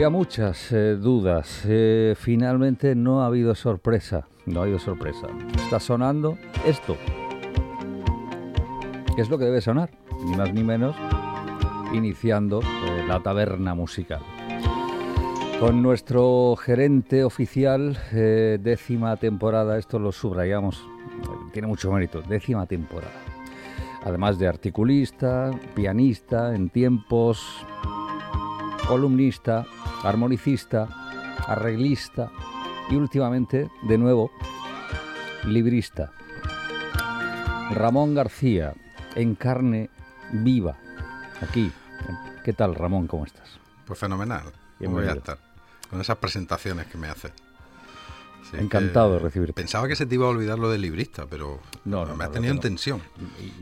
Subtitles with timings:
[0.00, 1.62] Había muchas eh, dudas.
[1.68, 4.26] Eh, finalmente no ha habido sorpresa.
[4.46, 5.26] No ha habido sorpresa.
[5.62, 6.96] Está sonando esto.
[9.14, 9.90] ¿Qué es lo que debe sonar?
[10.24, 10.96] Ni más ni menos.
[11.92, 14.22] Iniciando eh, la taberna musical.
[15.60, 20.82] Con nuestro gerente oficial, décima temporada, esto lo subrayamos,
[21.52, 23.12] tiene mucho mérito, décima temporada.
[24.02, 27.66] Además de articulista, pianista en tiempos,
[28.90, 29.64] columnista,
[30.02, 30.88] armonicista,
[31.46, 32.28] arreglista
[32.90, 34.32] y últimamente, de nuevo,
[35.44, 36.10] librista.
[37.70, 38.74] Ramón García,
[39.14, 39.90] en carne
[40.32, 40.76] viva,
[41.40, 41.70] aquí.
[42.44, 43.06] ¿Qué tal, Ramón?
[43.06, 43.60] ¿Cómo estás?
[43.86, 44.50] Pues fenomenal.
[44.80, 45.38] ¿Cómo voy a estar?
[45.88, 47.30] Con esas presentaciones que me haces.
[48.52, 49.54] Encantado de recibirte.
[49.54, 52.52] Pensaba que se te iba a olvidar lo del librista, pero no, me has tenido
[52.52, 53.00] en tensión.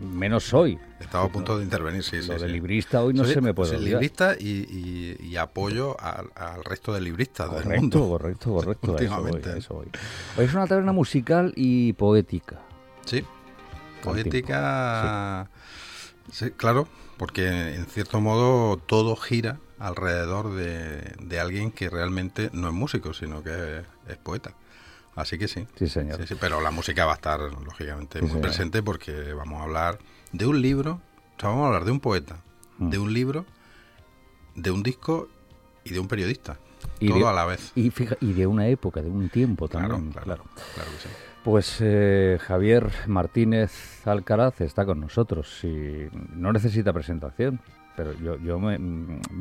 [0.00, 0.78] Menos hoy.
[1.00, 3.84] Estaba a punto de intervenir, sí, Lo del librista hoy no se me puede soy
[3.84, 8.08] librista y, apoyo al, resto de libristas correcto, del mundo.
[8.08, 9.58] Correcto, correcto, Últimamente.
[9.58, 9.84] Eso
[10.38, 12.60] es una taberna musical y poética.
[13.04, 13.24] Sí,
[14.02, 15.48] poética...
[16.30, 16.50] Sí.
[16.50, 22.74] claro, porque en cierto modo todo gira alrededor de, de, alguien que realmente no es
[22.74, 24.54] músico, sino que es poeta.
[25.18, 25.66] Así que sí.
[25.74, 26.24] Sí, señor.
[26.28, 29.98] Sí, pero la música va a estar, lógicamente, muy presente porque vamos a hablar
[30.30, 31.00] de un libro,
[31.36, 32.36] o sea, vamos a hablar de un poeta,
[32.78, 32.90] mm.
[32.90, 33.44] de un libro,
[34.54, 35.28] de un disco
[35.82, 36.58] y de un periodista.
[37.00, 37.72] todo a la vez.
[37.74, 40.12] Y, y de una época, de un tiempo también.
[40.12, 41.14] Claro, claro, claro, que sí.
[41.42, 47.60] Pues eh, Javier Martínez Alcaraz está con nosotros y no necesita presentación
[47.98, 48.76] pero yo, yo me,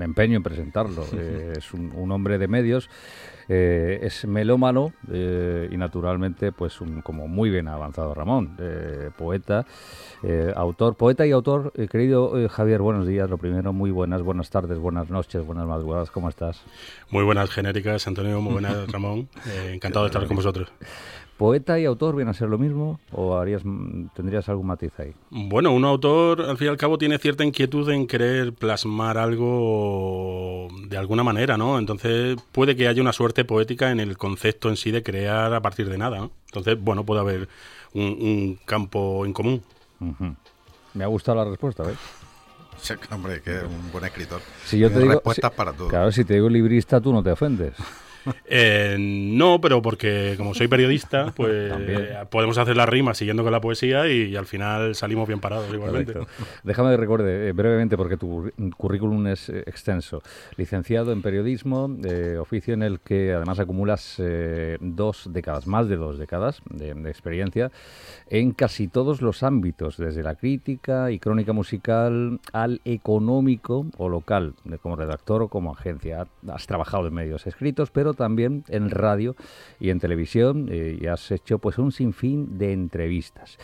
[0.03, 1.05] empeño en presentarlo.
[1.17, 2.89] Eh, es un, hombre de medios,
[3.49, 8.57] eh, es melómano eh, y naturalmente, pues un, como muy bien avanzado Ramón,
[9.17, 9.65] poeta,
[10.55, 11.73] autor, poeta y autor.
[11.89, 13.29] querido Javier, buenos días.
[13.29, 16.11] Lo primero, muy buenas, buenas tardes, buenas noches, buenas madrugadas.
[16.11, 16.61] ¿Cómo estás?
[17.09, 18.39] Muy buenas genéricas, Antonio.
[18.39, 19.27] Muy buenas, Ramón.
[19.71, 20.71] encantado de estar con vosotros.
[21.37, 23.61] ¿Poeta y autor vienen a ser lo mismo o harías,
[24.15, 25.13] tendrías algún matiz ahí?
[25.29, 30.67] Bueno, un autor al fin y al cabo tiene cierta inquietud en querer plasmar algo
[30.87, 31.77] de alguna manera, ¿no?
[31.77, 35.61] Entonces puede que haya una suerte poética en el concepto en sí de crear a
[35.61, 36.31] partir de nada, ¿no?
[36.47, 37.47] Entonces, bueno, puede haber
[37.93, 39.61] un, campo en común.
[40.95, 41.97] Me ha gustado la respuesta, ¿ves?
[42.81, 44.41] Sí, hombre, que es un buen escritor.
[44.65, 45.87] Si yo te digo, respuestas para todo.
[45.87, 47.73] Claro, si te digo librista, tú no te ofendes.
[48.49, 51.73] Eh, no, pero porque como soy periodista, pues
[52.29, 56.13] podemos hacer la rima siguiendo con la poesía y, al final salimos bien parados igualmente.
[56.63, 60.21] Déjame que recuerde eh, brevemente, porque tu currículum es eh, extenso.
[60.55, 61.89] Licenciado en periodismo,
[62.39, 64.21] oficio en el que además acumulas
[64.79, 67.71] dos décadas, más de dos décadas de, experiencia
[68.29, 74.53] en casi todos los ámbitos, desde la crítica y crónica musical al económico o local,
[74.81, 76.27] como redactor o como agencia.
[76.47, 79.35] Has trabajado en medios escritos, pero también en radio
[79.79, 83.57] y en televisión eh, y has hecho pues un sinfín de entrevistas.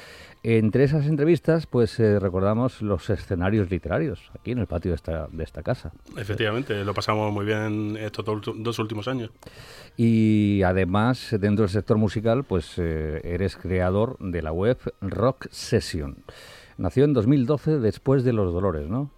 [0.46, 5.28] Entre esas entrevistas, pues eh, recordamos los escenarios literarios aquí en el patio de esta,
[5.32, 5.94] de esta casa.
[6.18, 9.32] Efectivamente, lo pasamos muy bien estos dos últimos años.
[9.96, 16.18] Y además, dentro del sector musical, pues eh, eres creador de la web Rock Session.
[16.84, 19.10] Nació en 2012 después de los dolores, ¿no?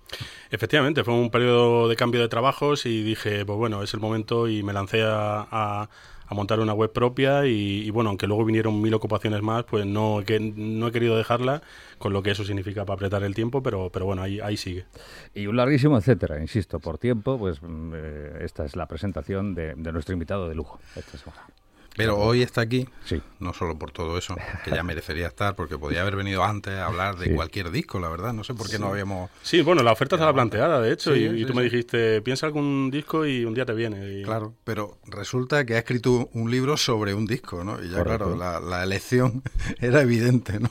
[0.51, 4.47] Efectivamente, fue un periodo de cambio de trabajos y dije, pues bueno, es el momento
[4.47, 5.89] y me lancé a,
[6.29, 10.39] montar una web propia y, bueno, aunque luego vinieron mil ocupaciones más, pues no, que,
[10.39, 11.63] no he querido dejarla,
[11.97, 14.85] con lo que eso significa para apretar el tiempo, pero, pero bueno, ahí, ahí sigue.
[15.33, 19.73] Y un larguísimo etcétera, insisto, por tiempo, pues mm, eh, esta es la presentación de,
[19.73, 21.47] de nuestro invitado de lujo esta semana.
[21.95, 23.21] Pero hoy está aquí, sí.
[23.39, 26.87] no solo por todo eso, que ya merecería estar, porque podía haber venido antes a
[26.87, 28.33] hablar de cualquier disco, la verdad.
[28.33, 29.29] No sé por qué no habíamos.
[29.41, 33.25] Sí, bueno, la oferta estaba planteada, de hecho, y, tú me dijiste, piensa algún disco
[33.25, 34.23] y un día te viene.
[34.23, 37.81] Claro, pero resulta que ha escrito un libro sobre un disco, ¿no?
[37.83, 39.41] Y ya, claro, la, elección
[39.79, 40.69] era evidente, ¿no?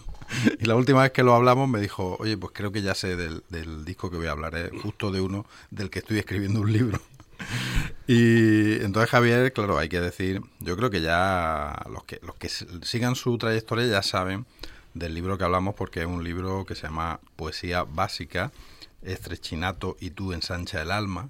[0.59, 3.17] Y la última vez que lo hablamos me dijo, oye, pues creo que ya sé
[3.17, 6.61] del, del disco que voy a hablar, es justo de uno del que estoy escribiendo
[6.61, 7.01] un libro.
[8.07, 12.51] Y entonces Javier, claro, hay que decir, yo creo que ya los que los que
[12.51, 14.45] sigan su trayectoria ya saben
[14.93, 18.53] del libro que hablamos porque es un libro que se llama Poesía básica,
[19.03, 21.29] Estrechinato y tú ensancha el alma.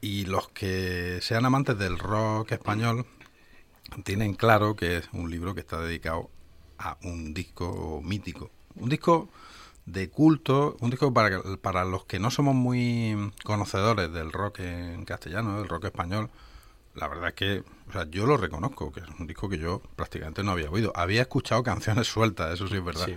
[0.00, 3.06] Y los que sean amantes del rock español
[4.04, 6.30] tienen claro que es un libro que está dedicado
[6.78, 9.28] a un disco mítico, un disco
[9.92, 15.04] de culto, un disco para, para los que no somos muy conocedores del rock en
[15.04, 16.30] castellano, del rock español,
[16.94, 19.80] la verdad es que o sea, yo lo reconozco, que es un disco que yo
[19.96, 20.92] prácticamente no había oído.
[20.94, 23.08] Había escuchado canciones sueltas, eso sí es verdad.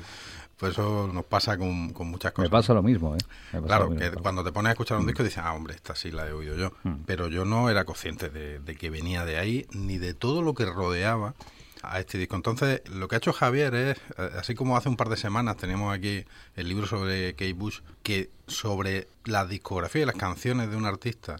[0.58, 2.52] Pues eso nos pasa con, muchas cosas.
[2.52, 3.20] Me pasa lo mismo, ¿eh?
[3.66, 6.28] claro, que cuando te pones a escuchar un disco dices, ah, hombre, esta sí la
[6.28, 6.72] he oído yo.
[6.84, 7.04] Mm.
[7.08, 10.66] Pero yo no era consciente de, que venía de ahí, ni de todo lo que
[10.66, 11.34] rodeaba
[11.82, 12.36] a este disco.
[12.36, 15.58] Entonces, lo que ha hecho Javier es, eh, así como hace un par de semanas
[15.58, 16.26] teníamos aquí
[16.56, 21.38] el libro sobre Kate Bush, que sobre la discografía y las canciones de un artista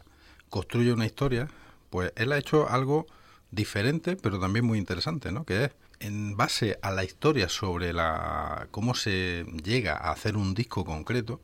[0.50, 1.48] construye una historia,
[1.90, 3.08] pues él ha hecho algo
[3.52, 5.44] diferente, pero también muy interesante, ¿no?
[5.46, 10.54] Que es en base a la historia sobre la cómo se llega a hacer un
[10.54, 11.40] disco concreto,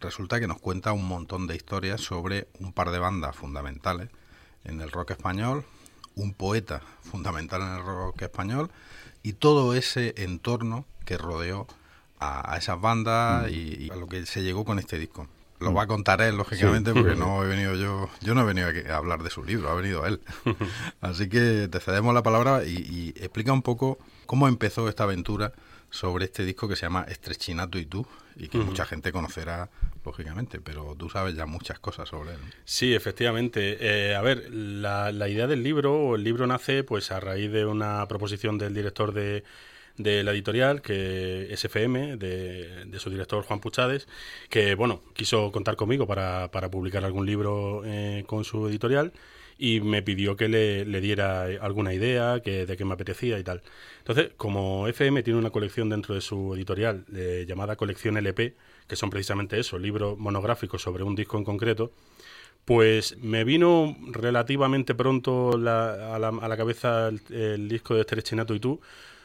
[0.00, 4.08] resulta que nos cuenta un montón de historias sobre un par de bandas fundamentales
[4.64, 5.64] en el rock español,
[6.14, 8.70] un poeta fundamental en el rock español
[9.22, 11.66] y todo ese entorno que rodeó
[12.20, 13.54] a, esas bandas mm.
[13.54, 15.26] y, a lo que se llegó con este disco.
[15.58, 15.76] Lo mm.
[15.76, 18.96] va a contar él, lógicamente, porque no he venido yo, yo no he venido a
[18.96, 20.20] hablar de su libro, ha venido él.
[21.00, 25.52] Así que te cedemos la palabra y, explica un poco cómo empezó esta aventura
[25.90, 29.70] sobre este disco que se llama Estrechinato y tú, y que mucha gente conocerá,
[30.10, 32.40] lógicamente, pero tú sabes ya muchas cosas sobre él.
[32.64, 33.78] Sí, efectivamente.
[33.80, 38.06] Eh, a ver, la, idea del libro, el libro nace pues a raíz de una
[38.08, 39.44] proposición del director de
[39.96, 44.08] de la editorial, que es FM, de, su director Juan Puchades,
[44.48, 49.12] que bueno, quiso contar conmigo para, para publicar algún libro eh, con su editorial
[49.58, 53.44] y me pidió que le, le, diera alguna idea que, de qué me apetecía y
[53.44, 53.62] tal.
[53.98, 58.54] Entonces, como FM tiene una colección dentro de su editorial eh, llamada Colección LP,
[58.90, 61.92] que son precisamente eso, libros monográficos sobre un disco en concreto,
[62.64, 68.52] pues me vino relativamente pronto la, a, la, a, la, cabeza el, disco de Estrechinato
[68.52, 68.80] y tú,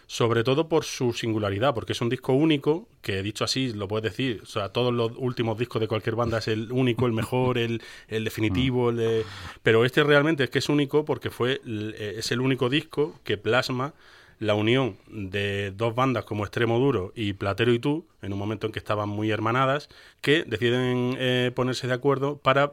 [0.06, 4.04] sobre todo por su singularidad, porque es un disco único, que dicho así lo puedes
[4.04, 7.58] decir, o sea, todos los últimos discos de cualquier banda es el único, el mejor,
[7.58, 9.26] el, el definitivo, el
[9.64, 13.38] pero este realmente es que es único porque fue eh, es el único disco que
[13.40, 13.96] plasma
[14.40, 18.68] la unión de dos bandas como Extremo Duro y Platero y tú, en un momento
[18.68, 19.90] en que estaban muy hermanadas,
[20.22, 22.72] que deciden eh, ponerse de acuerdo para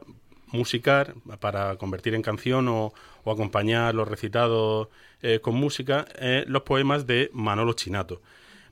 [0.51, 2.93] musicar, para convertir en canción o,
[3.23, 4.89] o acompañar los recitados
[5.21, 8.21] eh, con música eh, los poemas de Manolo Chinato.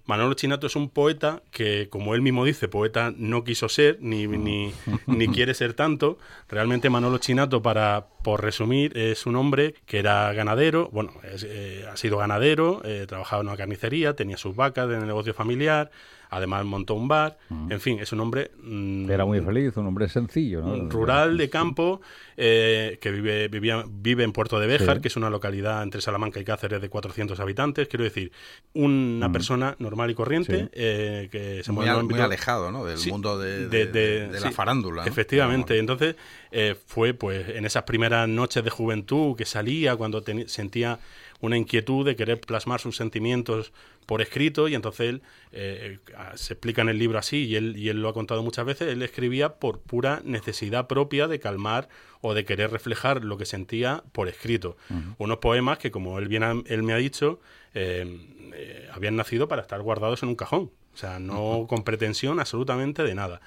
[0.05, 4.27] Manolo Chinato es un poeta que, como él mismo dice, poeta no quiso ser, ni,
[4.27, 4.73] ni,
[5.05, 6.17] ni, quiere ser tanto.
[6.49, 11.97] Realmente Manolo Chinato, para, por resumir, es un hombre que era ganadero, bueno, eh, ha
[11.97, 15.91] sido ganadero, trabajaba en una carnicería, tenía sus vacas en el negocio familiar,
[16.33, 17.37] Además montó un bar.
[17.69, 18.51] En fin, es un hombre...
[18.63, 20.89] Mm, Era muy feliz, un hombre sencillo, ¿no?
[20.89, 21.99] Rural, de campo,
[22.37, 26.39] eh, que vive, vivía, vive en Puerto de Béjar, que es una localidad entre Salamanca
[26.39, 27.89] y Cáceres de 400 habitantes.
[27.89, 28.31] Quiero decir,
[28.73, 32.85] una persona normal y corriente eh, que se mueve muy, alejado, ¿no?
[32.85, 35.03] Del mundo de, la farándula.
[35.05, 35.77] Efectivamente.
[35.79, 36.15] Entonces,
[36.49, 40.99] eh, fue pues en esas primeras noches de juventud que salía cuando sentía
[41.39, 43.73] una inquietud de querer plasmar sus sentimientos
[44.05, 45.21] por escrito y entonces él,
[45.51, 48.43] eh, eh, se explica en el libro así y él, y él lo ha contado
[48.43, 51.89] muchas veces, él escribía por pura necesidad propia de calmar
[52.21, 54.77] o de querer reflejar lo que sentía por escrito.
[55.17, 57.39] Unos poemas que, como él, bien él me ha dicho,
[57.73, 63.03] eh, habían nacido para estar guardados en un cajón, o sea, no con pretensión absolutamente
[63.03, 63.41] de nada.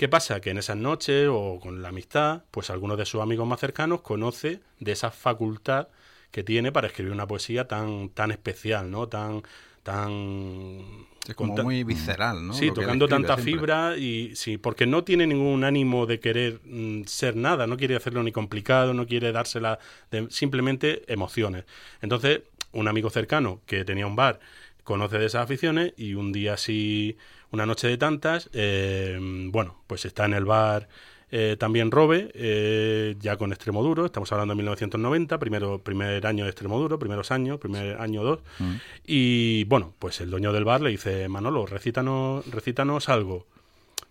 [0.00, 0.40] ¿Qué pasa?
[0.40, 4.00] Que en esas noches o con la amistad, pues algunos de sus amigos más cercanos
[4.00, 5.88] conoce de esa facultad
[6.30, 9.08] que tiene para escribir una poesía tan, tan especial, ¿no?
[9.08, 9.42] Tan,
[9.82, 12.54] tan es como muy visceral, ¿no?
[12.54, 17.36] Sí, tocando tanta fibra y sí, porque no tiene ningún ánimo de querer mm, ser
[17.36, 19.80] nada, no quiere hacerlo ni complicado, no quiere dársela
[20.10, 21.66] de, simplemente emociones.
[22.00, 22.40] Entonces,
[22.72, 24.40] un amigo cercano que tenía un bar
[24.82, 27.18] conoce de esas aficiones y un día así,
[27.52, 30.88] una noche de tantas, eh, bueno, pues está en el bar
[31.32, 36.44] eh, también Robe, eh, ya con extremo duro, estamos hablando de 1990, primero, primer año
[36.44, 38.40] de extremo duro, primeros años, primer año dos.
[38.58, 38.74] Mm.
[39.06, 43.46] Y bueno, pues el dueño del bar le dice, Manolo, recítanos, recítanos algo.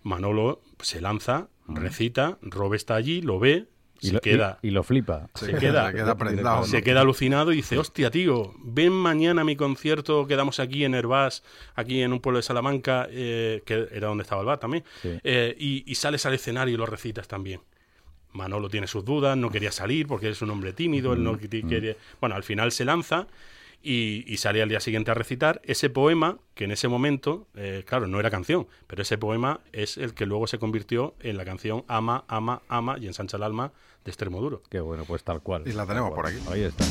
[0.02, 1.76] Manolo se lanza, mm.
[1.76, 3.66] recita, Robe está allí, lo ve,
[4.00, 4.58] y se lo, queda.
[4.62, 5.28] Y, lo flipa.
[5.34, 5.92] Se, queda,
[6.64, 10.94] se queda, alucinado y dice, hostia, tío, ven mañana a mi concierto, quedamos aquí en
[10.94, 11.42] Herbás,
[11.74, 15.54] aquí en un pueblo de Salamanca, eh, que era donde estaba el bar también, eh,
[15.58, 17.60] y, sales al escenario y lo recitas también.
[18.32, 21.96] Manolo tiene sus dudas, no quería salir porque es un hombre tímido, él no quiere...
[22.20, 23.26] Bueno, al final se lanza
[23.82, 28.06] y, sale al día siguiente a recitar ese poema que en ese momento, eh, claro,
[28.06, 31.84] no era canción, pero ese poema es el que luego se convirtió en la canción
[31.88, 33.72] Ama, Ama, Ama y ensancha el alma
[34.04, 34.62] de Extremo Duro.
[34.68, 35.62] Qué bueno, pues tal cual.
[35.66, 36.38] Y la tenemos por aquí.
[36.50, 36.84] Ahí está.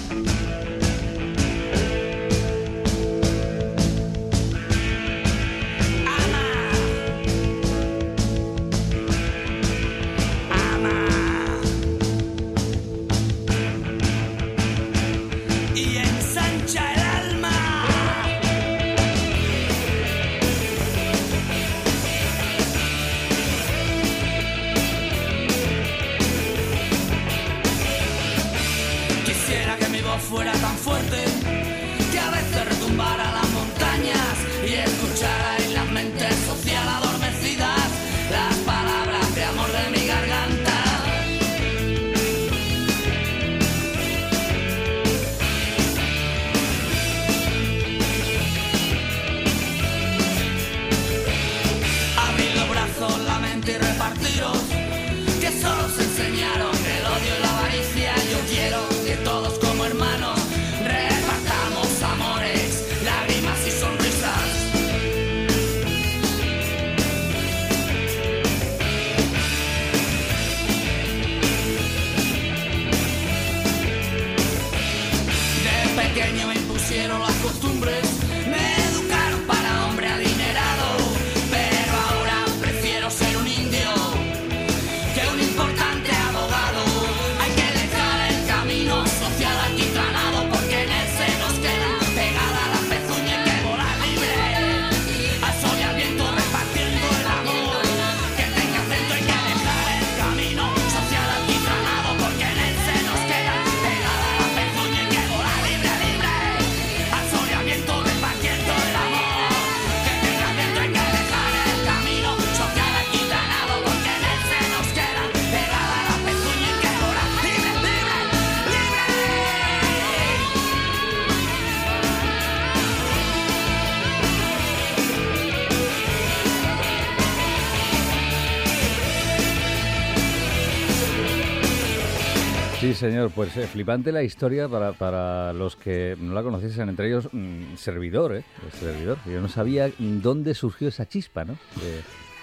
[133.00, 137.30] Señor, pues eh, flipante la historia para, para los que no la conociesen, entre ellos
[137.32, 138.44] mm, servidor, ¿eh?
[138.80, 139.18] servidor.
[139.26, 141.58] Yo no sabía dónde surgió esa chispa, ¿no?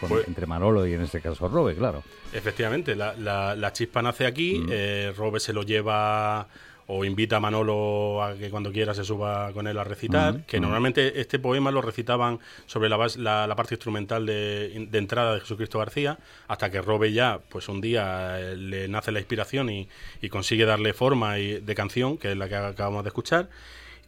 [0.00, 2.02] Pues entre Manolo y en este caso Robe, claro.
[2.32, 4.68] Efectivamente, la, la, chispa nace aquí, mm.
[4.70, 6.48] eh, Robe se lo lleva
[6.88, 10.60] o invita a Manolo a que cuando quiera se suba con él a recitar, que
[10.60, 16.18] normalmente este poema lo recitaban sobre la, la, parte instrumental de, entrada de Jesucristo García,
[16.46, 19.88] hasta que Robe ya, pues un día eh, le nace la inspiración y,
[20.30, 23.48] consigue darle forma y, de canción, que es la que acabamos de escuchar,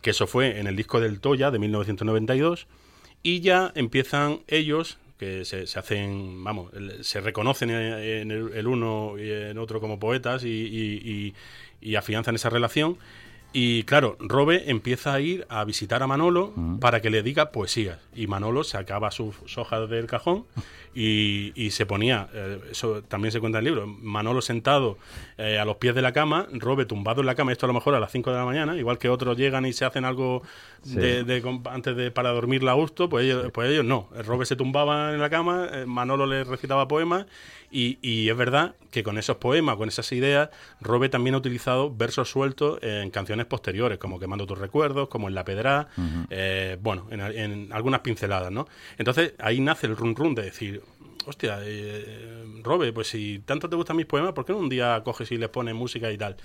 [0.02, 2.66] que eso fue en el disco del Toya de 1992,
[3.22, 6.70] y ya empiezan ellos que se, hacen, vamos,
[7.00, 11.34] se reconocen en el, uno y en otro como poetas y, y
[11.96, 12.98] afianzan esa relación.
[13.52, 17.98] Y claro, Robe empieza a ir a visitar a Manolo para que le diga poesías.
[18.14, 20.44] Y Manolo sacaba sus hojas del cajón
[20.94, 24.98] y, se ponía, eh, eso también se cuenta en el libro, Manolo sentado
[25.36, 27.74] eh, a los pies de la cama, Robe tumbado en la cama, esto a lo
[27.74, 30.42] mejor a las 5 de la mañana, igual que otros llegan y se hacen algo
[30.84, 34.08] de, antes de para dormirla a gusto, pues ellos, pues ellos no.
[34.24, 37.26] Robe se tumbaba en la cama, eh, Manolo le recitaba poemas
[37.70, 42.30] y, es verdad que con esos poemas, con esas ideas, Robe también ha utilizado versos
[42.30, 45.88] sueltos en canciones posteriores, como Quemando tus recuerdos, como en La Pedra,
[46.30, 48.66] eh, bueno, en, algunas pinceladas, ¿no?
[48.96, 50.82] Entonces ahí nace el run run de decir,
[51.26, 55.02] hostia, eh, Robe, pues si tanto te gustan mis poemas, ¿por qué no un día
[55.04, 56.36] coges y les pones música y tal?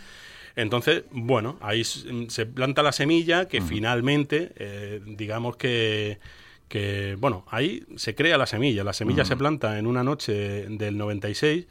[0.55, 6.19] Entonces, bueno, ahí se planta la semilla que finalmente, eh, digamos que
[6.73, 8.83] que, bueno, ahí se crea la semilla.
[8.83, 11.67] La semilla se planta en una noche del 96,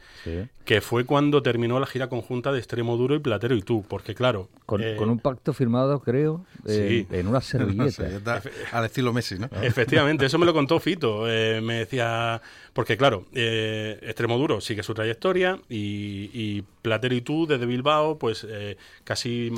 [0.63, 4.15] que fue cuando terminó la gira conjunta de Extremo Duro y Platero y tú, porque
[4.15, 4.47] claro...
[4.65, 8.41] Con, eh, un pacto firmado, creo, en una servilleta.
[8.71, 9.49] al estilo Messi, ¿no?
[9.61, 11.29] Efectivamente, eso me lo contó Fito.
[11.29, 12.41] Eh, me decía,
[12.73, 18.45] porque claro, eh, Extremo Duro sigue su trayectoria y, Platero y tú desde Bilbao, pues
[18.49, 19.51] eh, casi...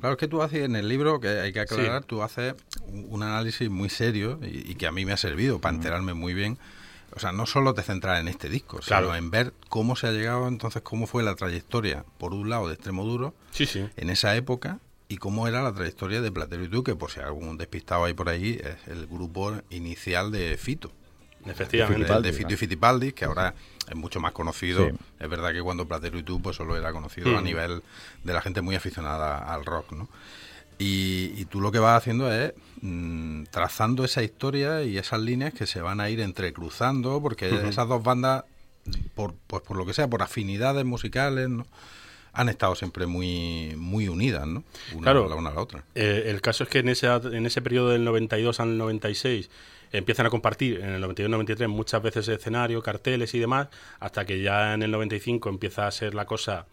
[0.00, 2.54] Claro, es que tú haces en el libro, que hay que aclarar, tú haces
[2.86, 6.58] un análisis muy serio y, que a mí me ha servido para enterarme muy bien.
[7.14, 10.12] O sea, no solo te centrar en este disco, sino en ver cómo se ha
[10.12, 13.86] llegado, entonces cómo fue la trayectoria, por un lado, de Extremo Duro, sí, sí.
[13.96, 17.20] en esa época, y cómo era la trayectoria de Platero y tú, que por si
[17.20, 20.90] algún despistado hay por ahí, es el grupo inicial de Fito.
[21.46, 22.20] Efectivamente.
[22.20, 23.54] de Fito y Fitipaldi, que ahora
[23.88, 24.90] es mucho más conocido.
[25.18, 27.44] Es verdad que cuando Platero y tú, pues solo era conocido a mm.
[27.44, 27.82] nivel
[28.24, 30.08] de la gente muy aficionada al rock, ¿no?
[30.78, 35.66] Y, tú lo que vas haciendo es mm, trazando esa historia y esas líneas que
[35.66, 38.44] se van a ir entrecruzando, porque esas dos bandas,
[39.14, 41.66] por, pues por lo que sea, por afinidades musicales, ¿no?
[42.32, 44.64] han estado siempre muy muy unidas, ¿no?
[44.94, 45.84] Una, la una a la otra.
[45.94, 49.50] Eh, el caso es que en ese, en ese periodo del 92 al 96
[49.92, 53.68] empiezan a compartir en el 91-93 muchas veces escenario, carteles y demás,
[54.00, 56.66] hasta que ya en el 95 empieza a ser la cosa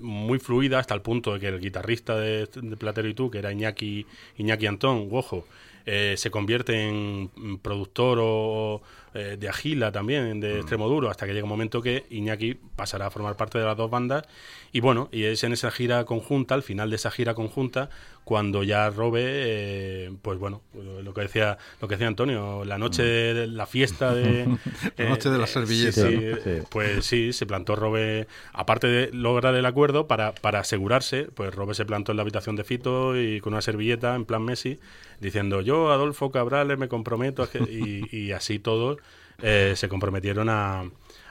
[0.00, 2.46] muy fluida hasta el punto de que el guitarrista de,
[2.78, 4.06] Platero y tú, que era Iñaki,
[4.38, 5.46] Iñaki Antón, ojo,
[5.86, 10.56] eh, se convierte en productor o, eh, de Agila también, de mm.
[10.58, 13.76] Extremo Duro, hasta que llega un momento que Iñaki pasará a formar parte de las
[13.76, 14.24] dos bandas.
[14.72, 17.90] Y bueno, y es en esa gira conjunta, al final de esa gira conjunta,
[18.24, 23.02] cuando ya Robe, eh, pues bueno, lo que decía lo que decía Antonio, la noche,
[23.02, 23.36] mm.
[23.36, 24.46] de, la fiesta de...
[24.96, 26.08] la noche de la servilleta.
[26.70, 31.74] Pues sí, se plantó Robe, aparte de lograr el acuerdo, para, para asegurarse, pues Robe
[31.74, 34.78] se plantó en la habitación de Fito y con una servilleta en plan Messi,
[35.20, 38.98] diciendo yo, Adolfo Cabrales, me comprometo, y, así todos
[39.42, 40.84] eh, se comprometieron a,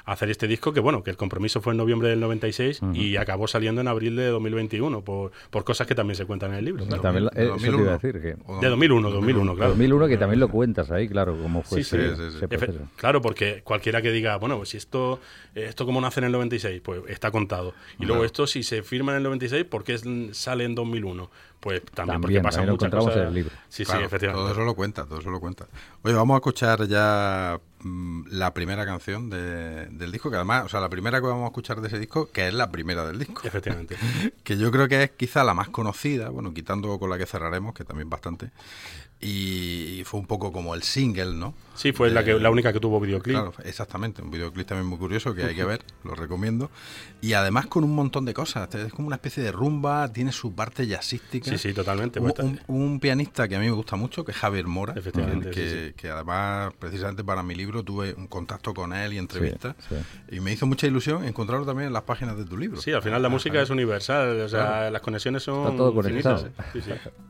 [0.06, 3.48] hacer este disco que bueno que el compromiso fue en noviembre del 96 y acabó
[3.48, 6.86] saliendo en abril de 2021 por, por cosas que también se cuentan en el libro.
[6.86, 8.36] También, eh, eso te iba a decir que...
[8.62, 9.70] de 2001 2001 claro.
[9.70, 12.48] 2001 que también lo cuentas ahí claro cómo fue sí, sí,
[12.96, 15.20] claro porque cualquiera que diga bueno pues si esto
[15.56, 19.14] esto como nace en el 96 pues está contado y luego esto si se firma
[19.14, 19.98] en el 96 ¿por qué
[20.34, 21.30] sale en 2001?
[21.64, 23.16] Pues también, porque pasa muchas cosas.
[23.16, 23.56] En el libro.
[23.70, 24.34] Sí, sí, efectivamente.
[24.34, 25.66] Todo eso lo cuenta, todo eso lo cuenta.
[26.02, 30.82] Oye, vamos a escuchar ya mm, la primera canción del disco, que además, o sea,
[30.82, 33.44] la primera que vamos a escuchar de ese disco, que es la primera del disco.
[33.46, 33.96] Efectivamente.
[34.44, 37.74] que yo creo que es quizá la más conocida, bueno, quitando con la que cerraremos,
[37.74, 38.50] que también bastante,
[39.24, 41.54] y fue un poco como el single, ¿no?
[41.76, 43.36] Sí, fue la, que, la única que tuvo videoclip.
[43.36, 46.70] Claro, exactamente, un videoclip también muy curioso que hay que ver, lo recomiendo.
[47.22, 50.54] Y además con un montón de cosas, es como una especie de rumba, tiene su
[50.54, 51.50] parte jazzística.
[51.50, 52.20] Sí, sí, totalmente.
[52.20, 55.94] Un, un, pianista que a mí me gusta mucho, que es Javier Mora, Efectivamente, que,
[55.96, 59.76] que, además precisamente para mi libro tuve un contacto con él y entrevistas.
[60.30, 62.82] Y me hizo mucha ilusión encontrarlo también en las páginas de tu libro.
[62.82, 65.64] Sí, al final la música es universal, o sea, las conexiones son...
[65.64, 66.50] Está todo conectado.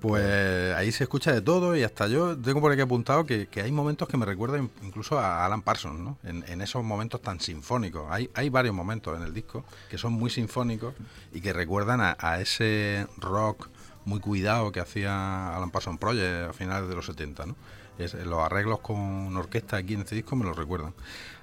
[0.02, 3.50] Pues ahí se escucha de todo y y hasta yo tengo por aquí apuntado que,
[3.62, 6.18] hay momentos que me recuerdan incluso a Alan Parsons, ¿no?
[6.24, 8.06] En, esos momentos tan sinfónicos.
[8.10, 10.94] Hay, hay varios momentos en el disco que son muy sinfónicos
[11.34, 13.68] y que recuerdan a, ese rock
[14.06, 17.56] muy cuidado que hacía Alan Parsons Project a finales de los 70, ¿no?
[17.98, 20.94] los arreglos con orquesta aquí en este disco me lo recuerdan.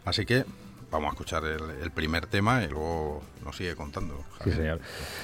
[0.06, 0.46] Así que
[0.90, 4.24] vamos a escuchar el, primer tema y luego nos sigue contando.
[4.44, 4.80] Sí, señor.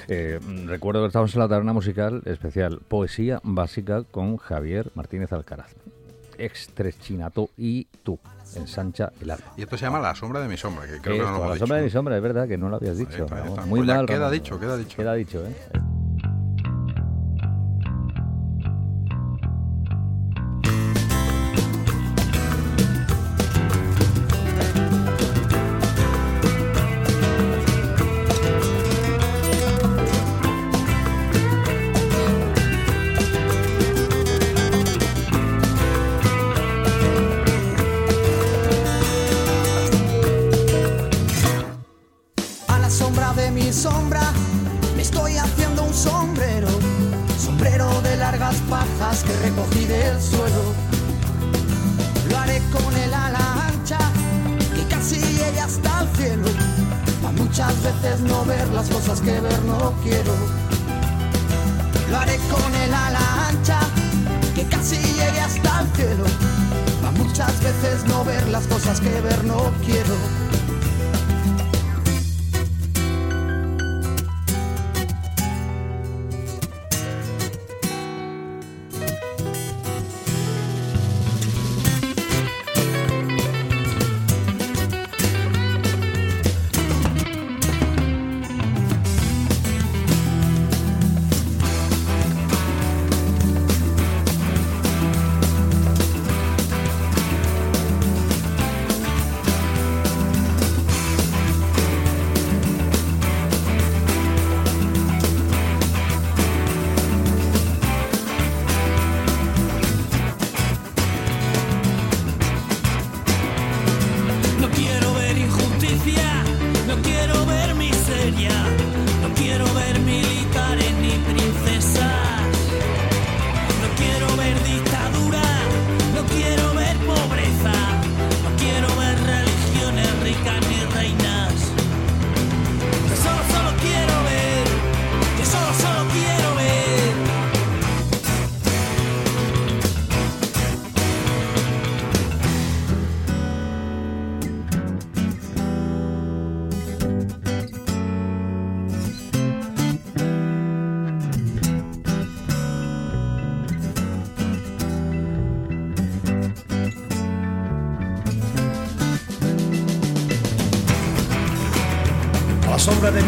[0.09, 5.75] Eh, recuerdo que estamos en la taberna musical especial Poesía Básica con Javier Martínez Alcaraz.
[6.39, 8.19] Extrechinato y tú.
[8.55, 9.47] Ensancha el alma.
[9.57, 11.59] Y esto se llama La sombra de mi sombra, que creo que no lo La
[11.59, 13.27] sombra de mi sombra, es verdad que no lo habías dicho.
[13.67, 14.07] Muy pues mal.
[14.07, 14.97] Queda dicho, queda dicho.
[14.97, 15.55] Queda dicho, ¿eh?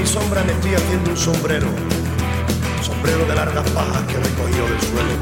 [0.08, 1.68] Sombra me estoy haciendo un sombrero,
[2.80, 5.14] sombrero de largas pajas que recogido del suelo.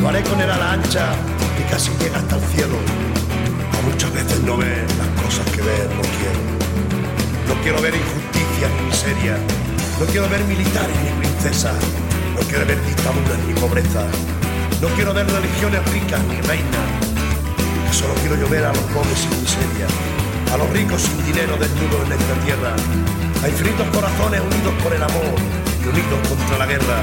[0.00, 1.16] Lo haré con el ala ancha
[1.56, 2.76] que casi llega hasta el cielo.
[3.72, 6.40] A muchas veces no ver las cosas que ver no quiero.
[7.48, 9.38] No quiero ver injusticia ni miseria.
[9.98, 11.80] No quiero ver militares ni princesas.
[12.34, 14.04] No quiero ver dictaduras ni pobreza.
[14.82, 16.88] No quiero ver religiones ricas ni reinas.
[17.92, 19.86] Solo quiero yo ver a los pobres sin miseria,
[20.52, 22.74] a los ricos sin dinero desnudos en esta tierra,
[23.42, 25.34] a infinitos corazones unidos por el amor
[25.82, 27.02] y unidos contra la guerra.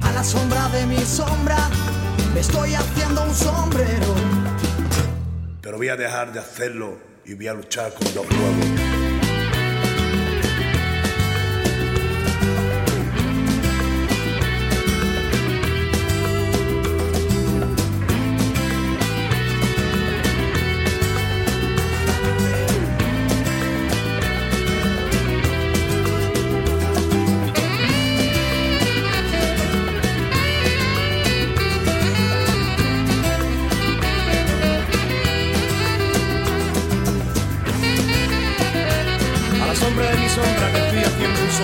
[0.00, 1.68] A la sombra de mi sombra
[2.32, 4.14] me estoy haciendo un sombrero.
[5.60, 9.03] Pero voy a dejar de hacerlo y voy a luchar con los nuevos.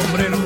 [0.01, 0.40] Sombrero,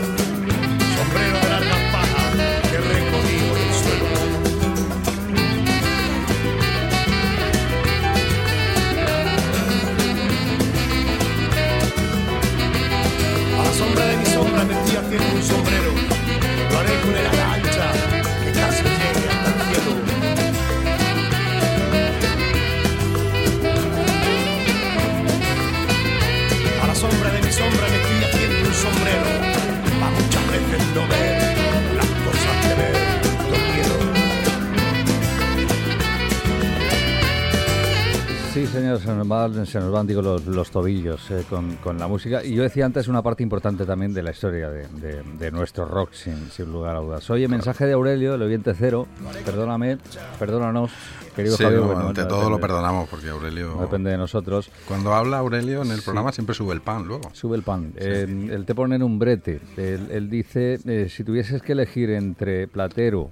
[39.34, 42.44] van, se nos van digo, los, los tobillos eh, con, con, la música.
[42.44, 45.84] Y yo decía antes una parte importante también de la historia de, de, de nuestro
[45.84, 47.28] rock, sin, sin, lugar a dudas.
[47.30, 49.06] Oye, mensaje de Aurelio, el oyente cero.
[49.44, 49.98] Perdóname,
[50.38, 50.92] perdónanos,
[51.34, 51.80] querido sí, Javier.
[51.80, 53.74] No, bueno, ante no, todo no, lo perdonamos porque Aurelio...
[53.74, 54.70] No depende de nosotros.
[54.86, 57.30] Cuando habla Aurelio en el programa siempre sube el pan luego.
[57.32, 57.92] Sube el pan.
[57.98, 59.60] Sí, eh, él te pone en un brete.
[59.76, 63.30] Él, él dice, eh, si tuvieses que elegir entre Platero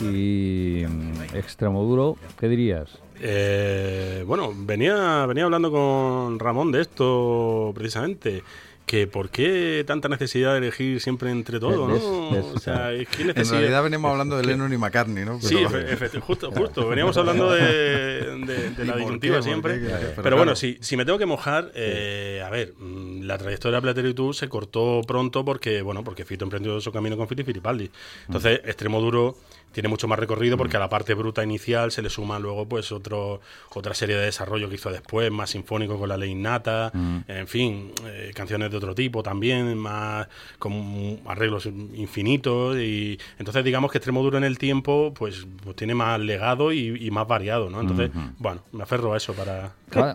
[0.00, 3.03] y mm, Extremoduro, ¿qué dirías?
[3.26, 8.42] Eh, bueno, venía, venía hablando con Ramón de esto precisamente.
[8.84, 12.52] Que por qué tanta necesidad de elegir siempre entre todo, ¿no?
[12.54, 13.54] o sea, es que necesidad...
[13.54, 15.38] En realidad venimos hablando de Lennon y McCartney, ¿no?
[15.42, 15.48] Pero...
[15.48, 16.86] Sí, efectivamente, justo, justo.
[16.86, 19.80] Veníamos hablando de, de, de la disyuntiva siempre.
[19.80, 23.78] Qué, pero, pero, bueno, si, si, me tengo que mojar, eh, a ver, la trayectoria
[23.78, 27.26] de Platero y tú se cortó pronto porque, bueno, porque Fito emprendió su camino con
[27.26, 27.90] Fito y Filipaldi.
[28.26, 28.68] Entonces, mm.
[28.68, 29.34] Extremo Duro
[29.74, 32.92] tiene mucho más recorrido porque a la parte bruta inicial se le suma luego pues
[32.92, 33.40] otro
[33.74, 37.18] otra serie de desarrollo que hizo después más sinfónico con la ley innata mm.
[37.26, 40.28] en fin eh, canciones de otro tipo también más
[40.60, 45.94] con arreglos infinitos y entonces digamos que extremo duro en el tiempo pues, pues tiene
[45.94, 48.34] más legado y, y, más variado no entonces mm -hmm.
[48.38, 49.72] bueno me aferro a eso para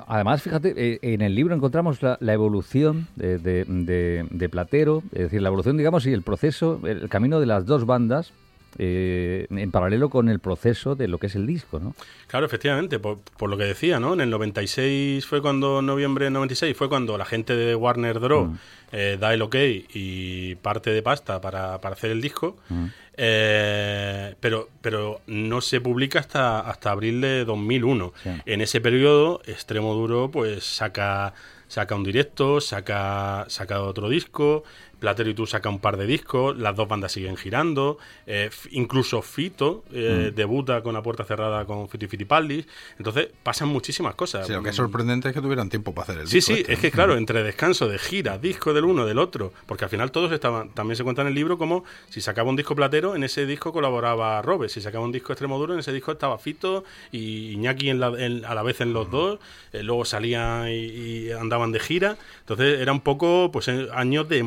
[0.08, 5.04] además fíjate eh, en el libro encontramos la, la evolución de, de, de, de, Platero
[5.12, 8.32] es decir la evolución digamos y el proceso el camino de las dos bandas
[8.78, 11.96] eh, en paralelo con el proceso de lo que es el disco, ¿no?
[12.28, 14.14] Claro, efectivamente, por, por, lo que decía, ¿no?
[14.14, 18.46] En el 96 fue cuando, noviembre del 96, fue cuando la gente de Warner Draw
[18.46, 18.60] mm.
[18.92, 19.56] eh, da el ok
[19.94, 22.86] y parte de pasta para, para hacer el disco, mm.
[23.18, 28.14] eh, pero, pero no se publica hasta, hasta abril de 2001.
[28.22, 28.30] Sí.
[28.46, 31.34] En ese periodo, Extremo Duro pues saca
[31.70, 34.64] saca un directo, saca, saca otro disco,
[35.00, 39.22] Platero y tú saca un par de discos, las dos bandas siguen girando, eh, incluso
[39.22, 40.36] Fito eh, mm.
[40.36, 44.46] debuta con la puerta cerrada con Fito y Fitipaldis, entonces pasan muchísimas cosas.
[44.46, 46.54] Sí, lo que es sorprendente es que tuvieran tiempo para hacer el sí, disco.
[46.54, 46.74] Sí, sí, este.
[46.74, 50.12] es que claro, entre descanso de gira, disco del uno, del otro, porque al final
[50.12, 53.24] todos estaban, también se cuenta en el libro como si sacaba un disco Platero, en
[53.24, 57.52] ese disco colaboraba Robes, si sacaba un disco Extremoduro, en ese disco estaba Fito y
[57.54, 59.12] Iñaki en la, en, a la vez en los mm.
[59.12, 59.40] dos,
[59.72, 64.40] eh, luego salían y, y, andaban de gira, entonces era un poco pues años de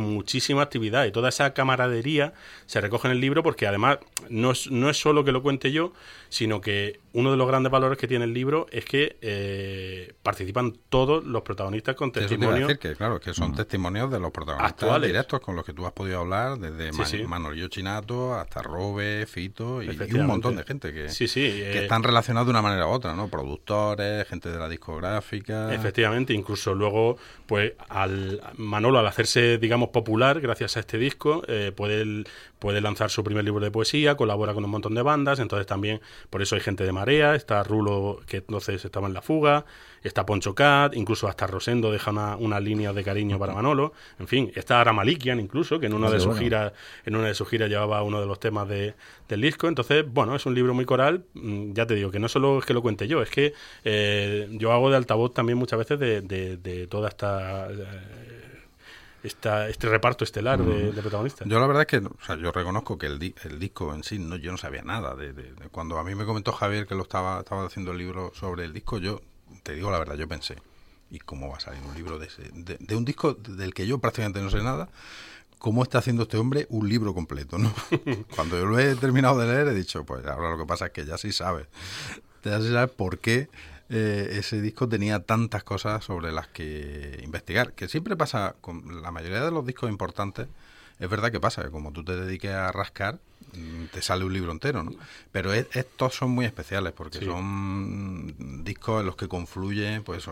[0.62, 2.32] actividad y toda esa camaradería
[2.66, 5.72] se recoge en el libro porque además no es, no es solo que lo cuente
[5.72, 5.92] yo,
[6.32, 10.72] sino que uno de los grandes valores que tiene el libro es que eh, participan
[10.88, 12.68] todos los protagonistas con testimonios.
[12.68, 13.56] decir que, claro, que son mm.
[13.56, 15.10] testimonios de los protagonistas actuales.
[15.10, 17.22] directos con los que tú has podido hablar, desde sí, Man sí.
[17.24, 21.80] Manolio Chinato hasta Robe, Fito y, y, un montón de gente que, sí, sí, que
[21.80, 23.28] eh, están relacionados de una manera u otra, ¿no?
[23.28, 25.74] Productores, gente de la discográfica.
[25.74, 31.72] Efectivamente, incluso luego, pues al Manolo, al hacerse, digamos, popular gracias a este disco, eh,
[31.76, 32.24] puede,
[32.58, 36.00] puede lanzar su primer libro de poesía, colabora con un montón de bandas, entonces también
[36.30, 39.64] por eso hay gente de Marea, está Rulo, que entonces estaba en la fuga,
[40.02, 44.28] está Poncho Cat, incluso hasta Rosendo deja una, una línea de cariño para Manolo, en
[44.28, 46.40] fin, está Aramalikian incluso, que en una, de sus bueno.
[46.40, 46.72] giras,
[47.04, 48.94] en una de sus giras llevaba uno de los temas de,
[49.28, 52.28] del disco, entonces, bueno, es un libro muy coral, mm, ya te digo, que no
[52.28, 53.54] solo es que lo cuente yo, es que
[53.84, 57.68] eh, yo hago de altavoz también muchas veces de, de, de toda esta...
[57.70, 58.51] Eh,
[59.22, 60.66] esta, este reparto estelar mm.
[60.66, 61.48] de, de, protagonistas.
[61.48, 64.02] Yo la verdad es que, o sea, yo reconozco que el, di el disco en
[64.02, 65.14] sí, no, yo no sabía nada.
[65.14, 67.98] De, de, de, cuando a mí me comentó Javier que lo estaba, estaba haciendo el
[67.98, 69.20] libro sobre el disco, yo
[69.62, 70.56] te digo la verdad, yo pensé,
[71.10, 73.98] ¿y cómo va a salir un libro de, ese, de, un disco del que yo
[73.98, 74.88] prácticamente no sé nada?
[75.58, 77.58] ¿Cómo está haciendo este hombre un libro completo?
[77.58, 77.72] ¿no?
[78.34, 80.92] cuando yo lo he terminado de leer, he dicho, pues ahora lo que pasa es
[80.92, 81.68] que ya sí sabes.
[82.42, 83.48] Ya sí sabes por qué
[83.94, 89.10] eh, ese disco tenía tantas cosas sobre las que investigar, que siempre pasa con la
[89.10, 90.48] mayoría de los discos importantes.
[90.98, 93.18] Es verdad que pasa, que como tú te dediques a rascar,
[93.54, 94.92] mm, te sale un libro entero, ¿no?
[95.30, 97.26] Pero es, estos son muy especiales porque sí.
[97.26, 100.26] son discos en los que confluyen, pues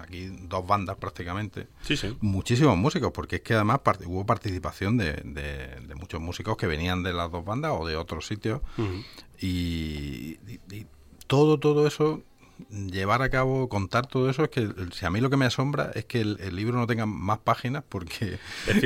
[0.00, 2.16] aquí dos bandas prácticamente, sí, sí.
[2.22, 6.66] muchísimos músicos, porque es que además part hubo participación de, de, de, muchos músicos que
[6.66, 9.04] venían de las dos bandas o de otros sitios uh -huh.
[9.38, 10.86] y, y, y
[11.26, 12.22] todo, todo eso
[12.70, 15.90] llevar a cabo, contar todo eso, es que si a mí lo que me asombra
[15.94, 18.38] es que el, el libro no tenga más páginas, porque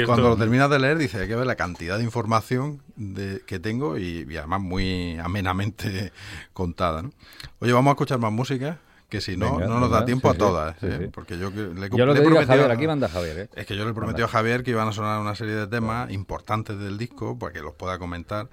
[0.07, 3.59] cuando lo terminas de leer dice hay que ver la cantidad de información de, que
[3.59, 6.13] tengo y, y, además muy amenamente
[6.53, 7.03] contada.
[7.03, 7.13] ¿no?
[7.61, 10.35] Oye, vamos a escuchar más música que si no, venga, no nos da tiempo sí,
[10.35, 10.77] a todas.
[10.81, 10.99] sí, ¿eh?
[11.03, 11.07] sí.
[11.13, 13.39] Porque yo, le, yo lo le prometí Javier, aquí manda Javier.
[13.39, 13.49] ¿eh?
[13.55, 16.11] Es que yo le prometí a Javier que iban a sonar una serie de temas
[16.11, 18.49] importantes del disco para que los pueda comentar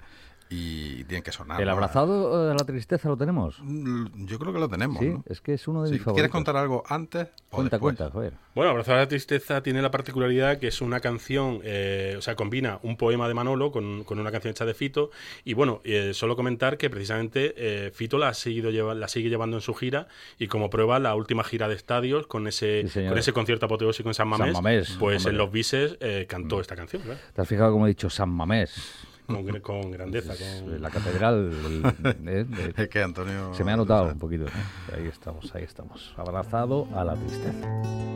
[0.50, 1.60] y tienen que sonar.
[1.60, 3.58] ¿El abrazado de la tristeza lo tenemos?
[3.62, 4.98] Mm, yo creo que lo tenemos.
[4.98, 6.14] Sí, es que es uno de mis favoritos.
[6.14, 7.96] ¿Quieres contar algo antes o cuenta, después?
[7.96, 8.32] Cuenta, joder.
[8.54, 12.36] Bueno, Abrazado a la tristeza tiene la particularidad que es una canción, eh, o sea,
[12.36, 15.10] combina un poema de Manolo con, con una canción hecha de Fito.
[15.44, 19.28] Y bueno, eh, solo comentar que precisamente eh, Fito la, ha seguido lleva, la sigue
[19.28, 20.06] llevando en su gira
[20.38, 24.08] y como prueba la última gira de estadios con ese, Sí, con ese concierto apoteósico
[24.08, 25.30] en San Mamés, San Mamés, pues hombre.
[25.32, 27.20] en los bises eh, cantó esta canción, ¿verdad?
[27.34, 29.04] ¿Te has fijado cómo he dicho San Mamés?
[29.26, 30.32] Con, con grandeza.
[30.34, 31.50] Es con- La catedral.
[31.50, 31.84] del-
[32.28, 33.52] eh, de- Es que Antonio.
[33.54, 34.44] se me ha notado un poquito.
[34.46, 34.96] ¿eh?
[34.96, 36.12] Ahí estamos, ahí estamos.
[36.16, 38.13] Abrazado a la tristeza.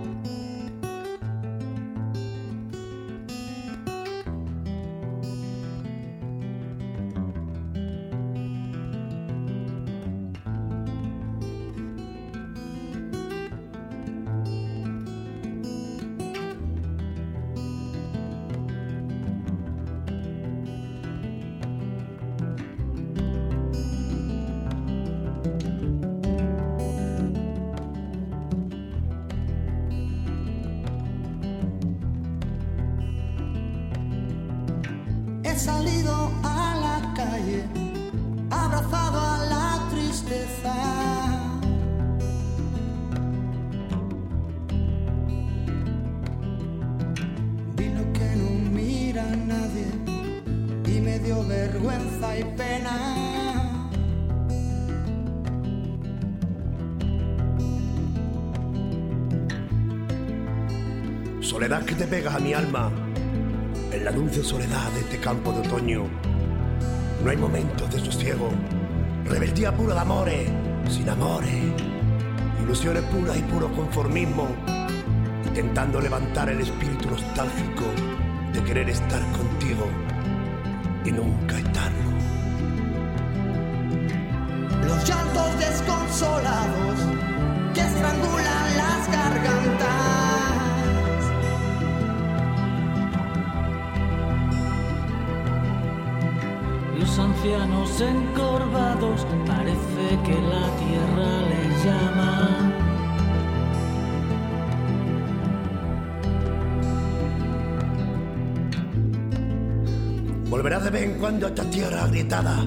[110.48, 112.64] Volverás de vez en cuando a esta tierra agrietada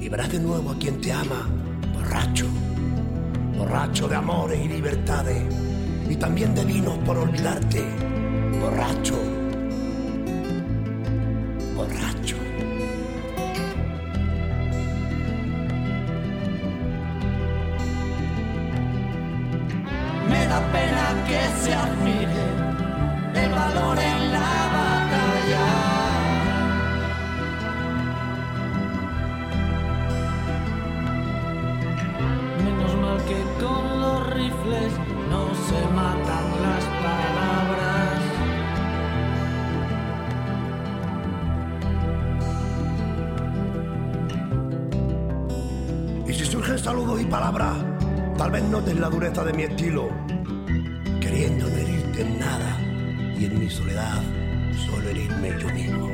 [0.00, 1.48] y verás de nuevo a quien te ama,
[1.94, 2.46] borracho,
[3.56, 5.42] borracho de amores y libertades.
[6.10, 7.82] Y también de vinos por olvidarte,
[8.60, 9.14] borracho,
[11.74, 12.43] borracho.
[49.42, 50.08] De mi estilo,
[51.20, 52.78] queriendo no herirte en nada
[53.36, 54.22] y en mi soledad
[54.86, 56.08] solo herirme yo mismo.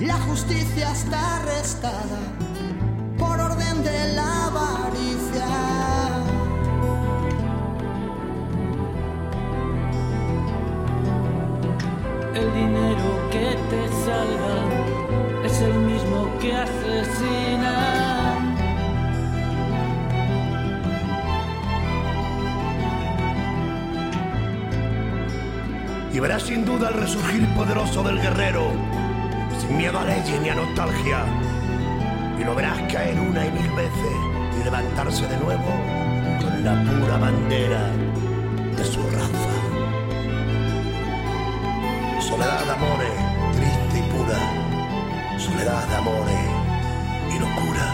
[0.00, 2.41] La justicia está arrestada
[26.22, 28.70] verás sin duda el resurgir poderoso del guerrero,
[29.58, 31.24] sin miedo a leyes ni a nostalgia.
[32.38, 34.16] Y lo verás caer una y mil veces
[34.56, 35.72] y levantarse de nuevo
[36.40, 37.90] con la pura bandera
[38.76, 39.54] de su raza.
[42.20, 43.18] Soledad de amores,
[43.56, 44.38] triste y pura.
[45.40, 46.46] Soledad de amores
[47.34, 47.86] y locura.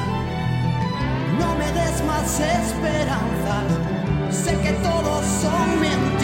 [1.39, 3.65] No me des más esperanzas,
[4.31, 6.18] sé que todos son mentiras.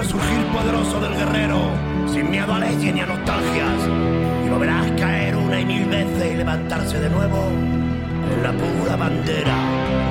[0.00, 1.58] Resurgir poderoso del guerrero,
[2.10, 3.80] sin miedo a leyes ni a nostalgias.
[4.46, 7.48] Y lo verás caer una y mil veces y levantarse de nuevo
[8.32, 9.56] en la pura bandera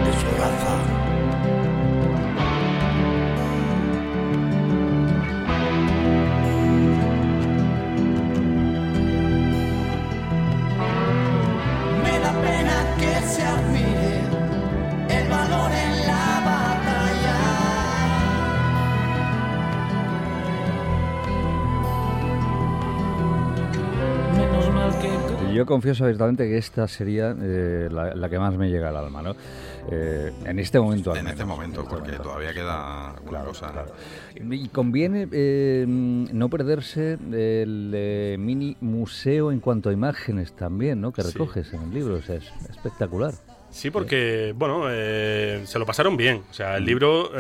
[0.05, 0.98] de su raza.
[25.69, 29.35] Confieso abiertamente que esta sería eh, la, que más me llega al alma, ¿no?
[29.89, 31.15] Eh, en este momento.
[31.15, 33.85] en este momento, este porque todavía queda una cosa.
[34.35, 41.13] Y conviene eh, no perderse el mini museo en cuanto a imágenes también, ¿no?
[41.13, 43.33] Que recoges en el libro, es espectacular.
[43.69, 46.41] Sí, porque, bueno, se lo pasaron bien.
[46.49, 46.85] O sea, el mm.
[46.85, 47.31] libro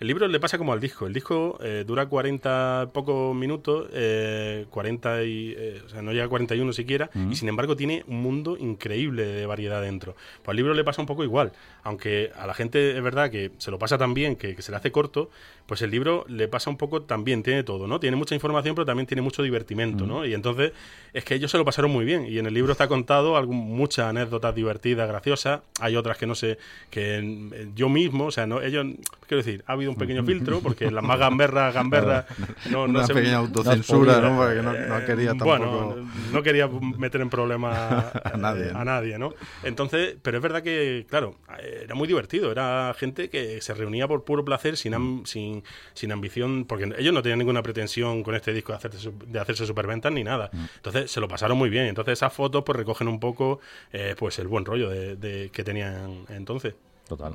[0.00, 1.06] el libro le pasa como al disco.
[1.06, 6.26] El disco eh, dura 40 pocos minutos, eh, 40 y, eh, o sea, no llega
[6.26, 10.14] a 41 siquiera, y sin embargo tiene un mundo increíble de variedad dentro.
[10.42, 13.50] Pues al libro le pasa un poco igual, aunque a la gente es verdad que
[13.58, 15.30] se lo pasa tan bien que, se le hace corto,
[15.68, 18.00] pues el libro le pasa un poco también, tiene todo, ¿no?
[18.00, 20.24] Tiene mucha información, pero también tiene mucho divertimento, ¿no?
[20.24, 20.72] Y entonces
[21.12, 23.58] es que ellos se lo pasaron muy bien, y en el libro está contado algún,
[23.76, 26.56] muchas anécdotas divertidas, graciosas, hay otras que no sé,
[26.88, 28.86] que yo mismo, o sea, no, ellos,
[29.26, 32.24] quiero decir, ha habido un pequeño filtro, porque las más gamberras, gamberras,
[32.70, 34.38] no, no Una pequeña autocensura, ¿no?
[34.38, 34.72] Porque no,
[35.04, 35.50] quería tampoco...
[35.50, 39.34] Bueno, no quería meter en problemas a, nadie, a nadie, ¿no?
[39.62, 44.24] Entonces, pero es verdad que, claro, era muy divertido, era gente que se reunía por
[44.24, 45.57] puro placer, sin, sin,
[45.94, 49.66] sin ambición, porque ellos no tenían ninguna pretensión con este disco de hacerse, de hacerse
[49.66, 50.50] superventas ni nada.
[50.52, 50.64] Mm.
[50.76, 51.86] Entonces, se lo pasaron muy bien.
[51.86, 53.60] Entonces, esas fotos pues recogen un poco
[53.92, 56.74] eh, pues el buen rollo de, de que tenían entonces.
[57.06, 57.34] Total.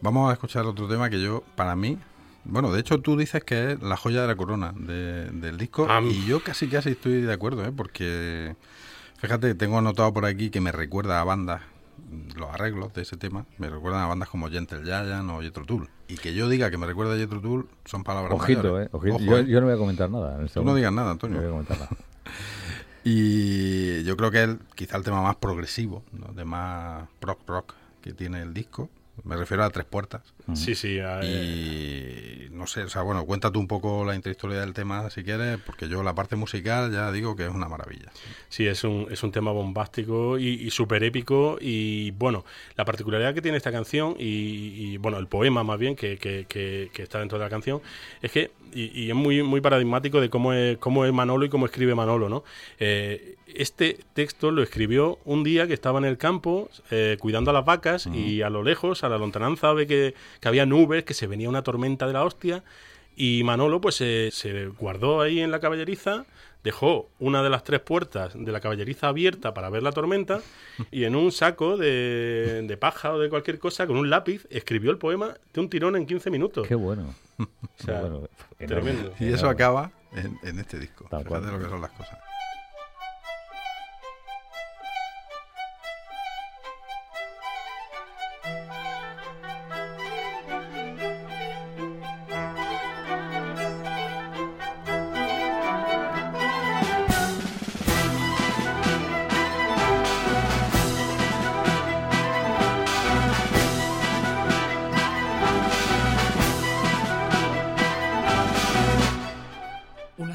[0.00, 1.98] Vamos a escuchar otro tema que yo, para mí,
[2.44, 6.24] bueno, de hecho tú dices que es la joya de la corona del disco y
[6.24, 7.72] yo casi casi estoy de acuerdo, ¿eh?
[7.76, 8.56] porque
[9.18, 11.62] fíjate, tengo anotado por aquí que me recuerda a bandas,
[12.36, 15.88] los arreglos de ese tema, me recuerdan a bandas como Gentle Giant o Jethro Tull.
[16.08, 19.38] Y que yo diga que me recuerda a Jethro Tull son palabras ojito, Eh, ojito.
[19.38, 19.46] ¿eh?
[19.46, 20.44] yo, no voy a comentar nada.
[20.52, 21.36] tú no digas nada, Antonio.
[21.36, 21.90] No voy a comentar nada.
[23.04, 26.02] y yo creo que es quizá el tema más progresivo,
[26.34, 28.88] de más rock rock que tiene el disco
[29.24, 30.22] me refiero a tres puertas.
[30.54, 30.98] Sí, sí.
[30.98, 35.58] y no sé, o sea, bueno, cuéntate un poco la intrahistoria del tema si quieres,
[35.64, 38.10] porque yo la parte musical ya digo que es una maravilla.
[38.48, 41.58] Sí, es un, es un tema bombástico y, súper épico.
[41.60, 42.44] Y bueno,
[42.76, 47.02] la particularidad que tiene esta canción, y, bueno, el poema más bien que, que, que,
[47.02, 47.80] está dentro de la canción,
[48.22, 51.66] es que, y, es muy, muy paradigmático de cómo es, cómo es Manolo y cómo
[51.66, 52.44] escribe Manolo, ¿no?
[52.78, 57.54] Eh, este texto lo escribió un día que estaba en el campo eh, cuidando a
[57.54, 61.26] las vacas y a lo lejos, a la lontananza, ve que, había nubes, que se
[61.26, 62.62] venía una tormenta de la hostia
[63.16, 66.24] y Manolo pues se guardó ahí en la caballeriza,
[66.62, 70.40] dejó una de las tres puertas de la caballeriza abierta para ver la tormenta
[70.90, 74.98] y en un saco de, paja o de cualquier cosa, con un lápiz, escribió el
[74.98, 76.66] poema de un tirón en 15 minutos.
[76.66, 77.14] Qué bueno.
[78.58, 79.12] tremendo.
[79.18, 81.04] Y eso acaba en, este disco.
[81.04, 82.18] Fíjate lo que son las cosas.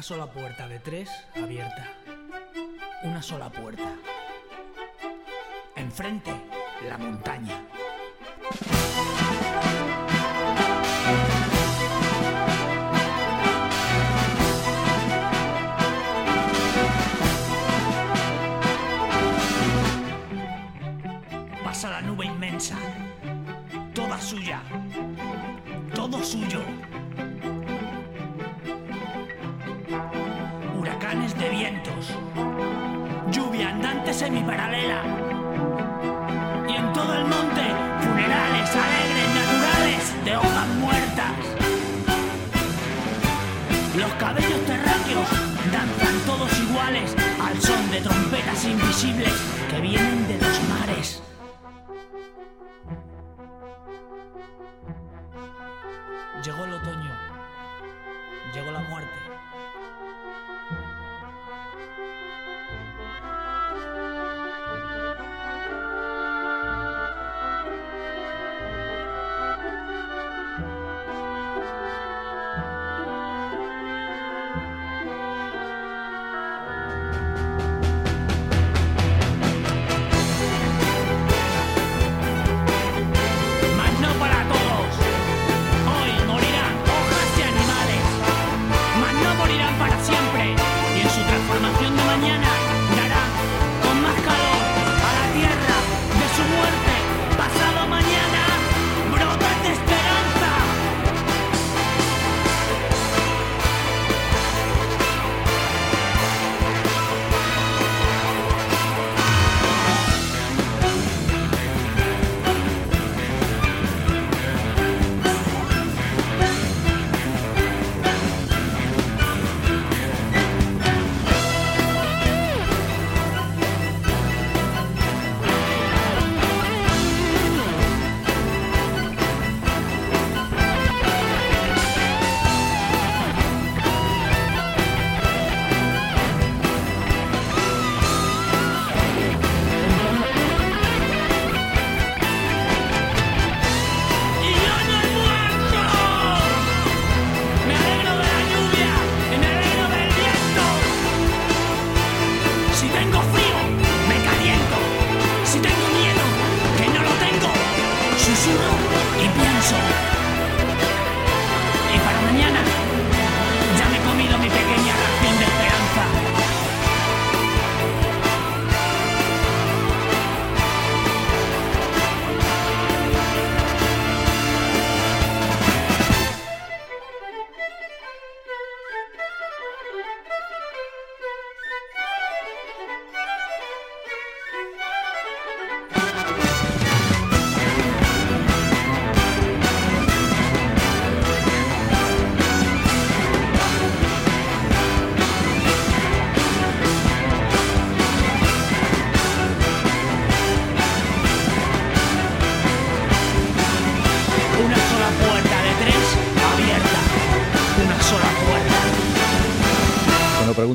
[0.08, 1.88] Una sola puerta de tres abierta.
[3.02, 3.92] Una sola puerta.
[5.74, 6.30] Enfrente,
[6.88, 7.60] la montaña.
[21.64, 22.76] Pasa la nube inmensa,
[23.92, 24.62] toda suya,
[25.92, 26.75] todo suyo.
[33.30, 35.02] Lluvia andante semiparalela.
[36.68, 37.62] Y en todo el monte,
[38.00, 41.32] funerales alegres, naturales, de hojas muertas.
[43.96, 45.28] Los cabellos terráqueos
[45.72, 49.32] danzan todos iguales al son de trompetas invisibles
[49.70, 51.22] que vienen de los mares.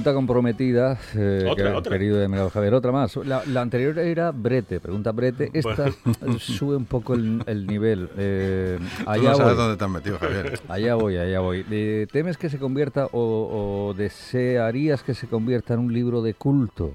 [0.01, 1.91] Pregunta comprometida, eh, Otra, que- otra.
[1.97, 2.73] querido de Miguel Javier.
[2.73, 3.15] Otra más.
[3.17, 5.51] La, la anterior era Brete, pregunta Brete.
[5.53, 5.91] Esta
[6.39, 8.09] sube un poco el, el nivel.
[8.17, 9.63] Eh, Tú allá no sabes voy.
[9.63, 10.59] dónde te has metido, Javier.
[10.69, 11.65] Allá voy, allá voy.
[11.69, 16.33] Eh, ¿Temes que se convierta o, o desearías que se convierta en un libro de
[16.33, 16.93] culto?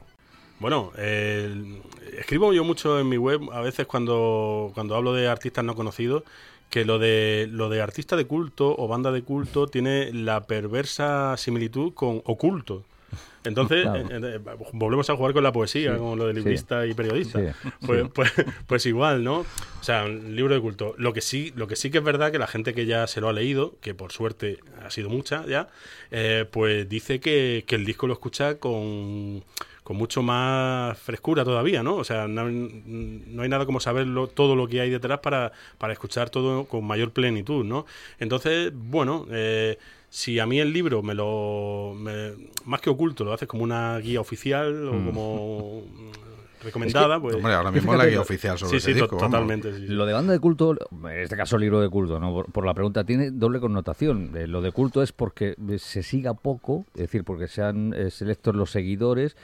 [0.58, 1.80] Bueno, eh,
[2.18, 6.22] escribo yo mucho en mi web, a veces cuando, cuando hablo de artistas no conocidos,
[6.70, 11.36] que lo de, lo de artista de culto o banda de culto tiene la perversa
[11.36, 12.82] similitud con oculto.
[13.44, 14.00] Entonces, Claro.
[14.10, 16.38] eh, eh, volvemos a jugar con la poesía, Sí, con lo de sí.
[16.40, 17.38] librista y periodista.
[17.38, 18.32] Sí, Pues, pues,
[18.66, 19.40] pues igual, ¿no?
[19.40, 19.46] O
[19.82, 20.94] sea, un libro de culto.
[20.98, 23.20] Lo que sí, lo que sí que es verdad que la gente que ya se
[23.20, 25.68] lo ha leído, que por suerte ha sido mucha ya,
[26.10, 29.44] eh, pues dice que, que el disco lo escucha con,
[29.84, 31.94] con mucho más frescura todavía, ¿no?
[31.94, 35.52] O sea, no, no hay nada como saber lo- todo lo que hay detrás para,
[35.78, 37.86] para escuchar todo con mayor plenitud, ¿no?
[38.18, 39.78] Entonces, bueno, eh,
[40.08, 41.94] si a mí el libro me lo.
[41.96, 42.32] me-
[42.64, 46.10] más que oculto, lo haces como una guía oficial o como mm,
[46.64, 47.36] recomendada, pues.
[47.36, 49.16] Hombre, ahora mismo es la guía oficial sobre Sí, ese sí, disco.
[49.18, 49.72] totalmente.
[49.72, 49.92] sí, sí.
[49.92, 52.32] Lo de banda de culto, en este caso libro de culto, ¿no?
[52.32, 54.32] por, por la pregunta, tiene doble connotación.
[54.36, 58.10] Eh, lo de culto es porque eh, se siga poco, es decir, porque sean eh,
[58.10, 59.36] selectos los seguidores.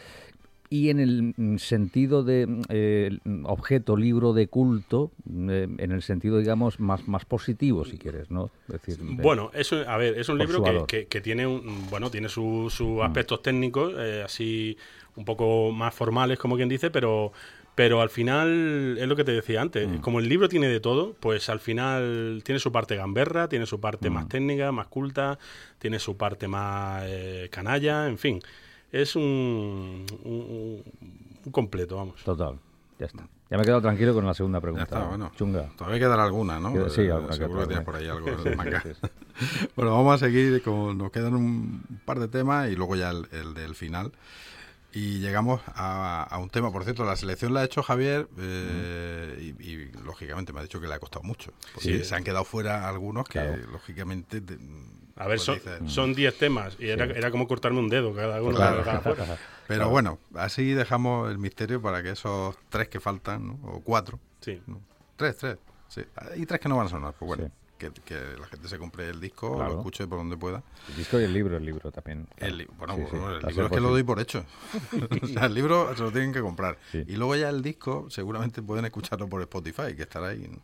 [0.73, 6.39] Y en el mm, sentido de eh, objeto, libro de culto, eh, en el sentido,
[6.39, 8.51] digamos, más, más positivo, si quieres, ¿no?
[8.69, 11.21] Es decir, de- Bueno, es un- a ver, es un libro su que, que- que
[11.21, 14.79] tiene un, bueno, tiene sus sus aspectos técnicos, eh, así
[15.15, 17.33] un poco más formales, como quien dice, pero
[17.75, 21.15] pero al final es lo que te decía antes, como el libro tiene de todo,
[21.21, 25.39] pues al final tiene su parte gamberra, tiene su parte más técnica, más culta,
[25.79, 28.41] tiene su parte más eh, canalla, en fin,
[28.93, 30.83] es un, un,
[31.45, 32.23] un completo, vamos.
[32.23, 32.59] Total,
[32.99, 33.27] ya está.
[33.51, 34.85] Ya me he quedado tranquilo con la segunda Ya pregunta.
[34.85, 35.31] está, bueno.
[35.37, 35.69] Chunga.
[35.77, 36.73] Todavía quedará alguna, ¿no?
[36.73, 37.85] Queda- sí, alguna que Seguro que otra, tienes ¿eh?
[37.85, 38.81] por ahí algo en el manga.
[38.83, 39.09] Sí, sí.
[39.77, 40.97] Bueno, vamos a seguir con.
[40.97, 44.13] Nos quedan un par de temas y luego ya el, el del final.
[44.95, 49.55] Y llegamos a, a un tema, por cierto, la selección la ha hecho Javier eh,
[49.59, 51.51] y, y, lógicamente me ha dicho que le ha costado mucho.
[51.75, 52.05] Porque Sí.
[52.05, 53.57] se han quedado fuera algunos que Claro.
[53.73, 54.41] lógicamente...
[54.43, 54.59] te-
[55.17, 58.15] A ver, pues son, dices, son 10 temas y era, era como cortarme un dedo
[58.15, 58.83] cada uno Claro.
[58.83, 59.39] cada fuera.
[59.69, 63.59] Pero bueno, así dejamos el misterio para que esos tres que faltan, ¿no?
[63.65, 64.61] o cuatro, Sí.
[64.67, 64.81] ¿no?
[65.17, 65.59] tres, tres,
[65.89, 66.03] sí.
[66.37, 67.53] y tres que no van a sonar, pues bueno, Sí.
[67.79, 69.73] que, que la gente se compre el disco, Claro.
[69.75, 70.63] lo escuche por donde pueda.
[70.89, 72.27] El disco y el libro, el libro también.
[72.39, 74.45] El, li- bueno, Sí, sí, bueno, el libro es que lo doy por hecho.
[75.23, 76.79] o sea, el libro se lo tienen que comprar.
[76.91, 77.05] Sí.
[77.07, 80.49] Y luego ya el disco, seguramente pueden escucharlo por Spotify, que estará ahí.
[80.49, 80.59] ¿no?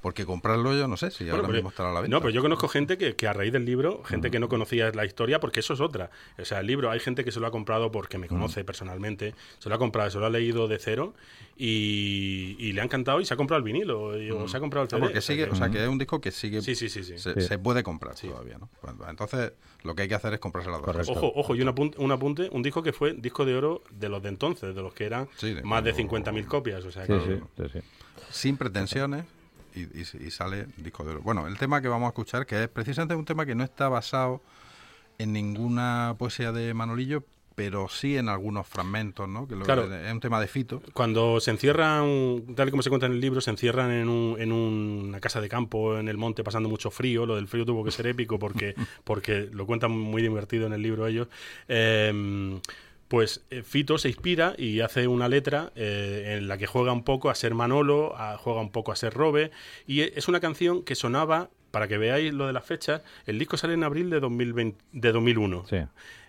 [0.00, 2.14] Porque comprarlo yo no sé si Bueno, ahora pero- mismo estará a la venta.
[2.14, 4.90] No, pero yo conozco gente que, que a raíz del libro, gente que no conocía
[4.92, 6.10] la historia, porque eso es otra.
[6.38, 9.34] O sea, el libro, hay gente que se lo ha comprado porque me conoce personalmente,
[9.58, 11.14] se lo ha comprado, se lo ha leído de cero
[11.56, 14.60] y, y le ha encantado y se ha comprado el vinilo y- o se ha
[14.60, 15.00] comprado el Ah, CD.
[15.00, 16.60] porque o sea sigue, que- o sea, que es un disco que sigue.
[16.62, 17.18] Sí, sí, sí, sí.
[17.18, 18.68] Se, puede comprar todavía, ¿no?
[18.82, 19.52] Bueno, Entonces,
[19.82, 21.08] lo que hay que hacer es comprarse las dos.
[21.08, 24.08] Ojo, ojo, y un apunte, un apunte, un disco que fue disco de oro de
[24.08, 25.96] los de entonces, de los que eran Sí, de más de cuando-
[26.32, 26.84] 50.000 copias.
[26.84, 27.78] O sea, Sí, que- sí, sí, sí.
[28.30, 29.24] sin pretensiones
[29.74, 31.22] y, y- y sale disco de oro.
[31.22, 33.88] Bueno, el tema que vamos a escuchar, que es precisamente un tema que no está
[33.88, 34.40] basado
[35.18, 37.24] en ninguna poesía de Manolillo,
[37.56, 39.46] pero sí en algunos fragmentos, ¿no?
[39.46, 39.92] Que lo- Claro.
[39.94, 40.82] es un tema de Fito.
[40.92, 44.40] Cuando se encierran, tal y como se cuenta en el libro, se encierran en, un-
[44.40, 47.26] en una casa de campo en el monte pasando mucho frío.
[47.26, 50.82] Lo del frío tuvo que ser épico porque, porque lo cuentan muy divertido en el
[50.82, 51.28] libro ellos.
[51.68, 52.60] Eh,
[53.08, 57.04] pues eh, Fito se inspira y hace una letra eh, en la que juega un
[57.04, 59.50] poco a ser Manolo, a- juega un poco a ser Robe.
[59.86, 63.56] Y es una canción que sonaba, para que veáis lo de las fechas, el disco
[63.56, 65.66] sale en abril de, 2020, de 2001.
[65.68, 65.76] Sí.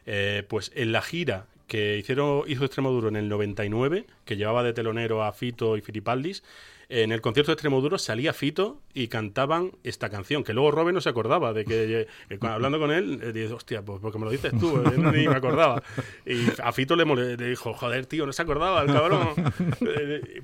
[0.07, 4.61] Eh, pues en la gira que hicieron hizo Extremo Duro en el 99, que llevaba
[4.63, 6.43] de telonero a Fito y Filipaldis,
[6.89, 11.01] en el concierto de Extremoduro salía Fito y cantaban esta canción, que luego Robert no
[11.01, 14.31] se acordaba de que, eh, hablando con él, eh, dice, hostia, pues porque me lo
[14.31, 15.81] dices tú, eh, ni me acordaba.
[16.25, 19.29] Y a Fito le, dijo, joder, tío, no se acordaba el cabrón.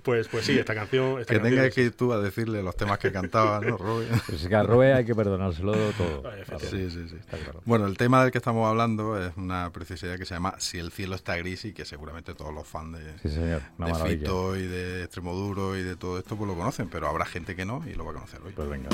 [0.03, 1.23] pues, pues sí, esta canción...
[1.25, 4.11] que tengas que ir tú a decirle los temas que cantaba, ¿no, Robert?
[4.31, 6.23] Pues que a Robert hay que perdonárselo todo.
[6.59, 7.15] Sí, sí, sí.
[7.65, 10.91] Bueno, el tema del que estamos hablando es una preciosidad que se llama Si el
[10.91, 15.77] cielo está gris y que seguramente todos los fans de, de Fito y de Extremoduro
[15.77, 18.11] y de todo esto pues lo conocen, pero habrá gente que no y lo va
[18.11, 18.53] a conocer hoy.
[18.53, 18.89] Pues venga.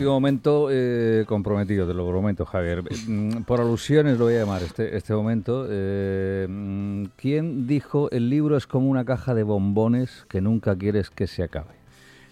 [0.00, 2.82] Último momento eh, comprometido, te lo prometo, Javier.
[3.06, 5.66] Mm, por alusiones lo voy a llamar este, este momento.
[5.68, 11.10] Eh, mm, ¿Quién dijo el libro es como una caja de bombones que nunca quieres
[11.10, 11.79] que se acabe?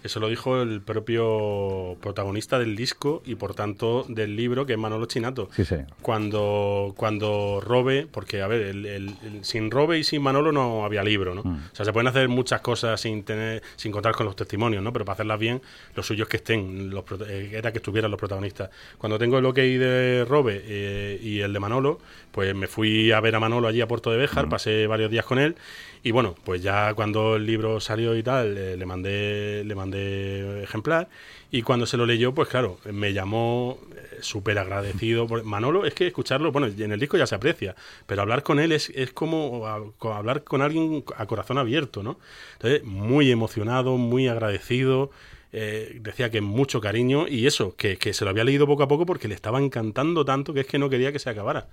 [0.03, 4.79] Eso lo dijo el propio protagonista del disco y por tanto del libro, que es
[4.79, 5.49] Manolo Chinato.
[5.53, 5.75] Sí, sí.
[6.01, 11.35] Cuando, cuando Robe, porque a ver, el, sin Robe y sin Manolo no había libro,
[11.35, 11.43] ¿no?
[11.43, 11.55] Mm.
[11.71, 14.93] O sea, se pueden hacer muchas cosas sin tener, sin contar con los testimonios, ¿no?
[14.93, 15.61] Pero para hacerlas bien,
[15.95, 18.69] lo suyo es que estén, los, eh, era que estuvieran los protagonistas.
[18.97, 21.99] Cuando tengo el ok de Robe eh, y el de Manolo,
[22.31, 24.49] pues me fui a ver a Manolo allí a Puerto de Béjar, mm.
[24.49, 25.55] pasé varios días con él
[26.01, 31.09] y bueno, pues ya cuando el libro salió y tal, le, mandé le mandé ejemplar
[31.51, 35.27] y cuando se lo leyó, pues claro, me llamó eh, súper agradecido.
[35.43, 37.75] Manolo, es que escucharlo, bueno, en el disco ya se aprecia,
[38.05, 42.17] pero hablar con él es, es como hablar con alguien a corazón abierto, ¿no?
[42.53, 45.11] Entonces, muy emocionado, muy agradecido.
[45.51, 48.87] Eh, decía que mucho cariño y eso, que, que, se lo había leído poco a
[48.87, 51.69] poco porque le estaba encantando tanto que es que no quería que se acabara.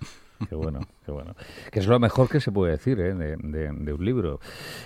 [0.49, 1.35] Qué bueno, qué bueno.
[1.71, 3.15] Que es lo mejor que se puede decir ¿eh?
[3.15, 4.41] de, un libro.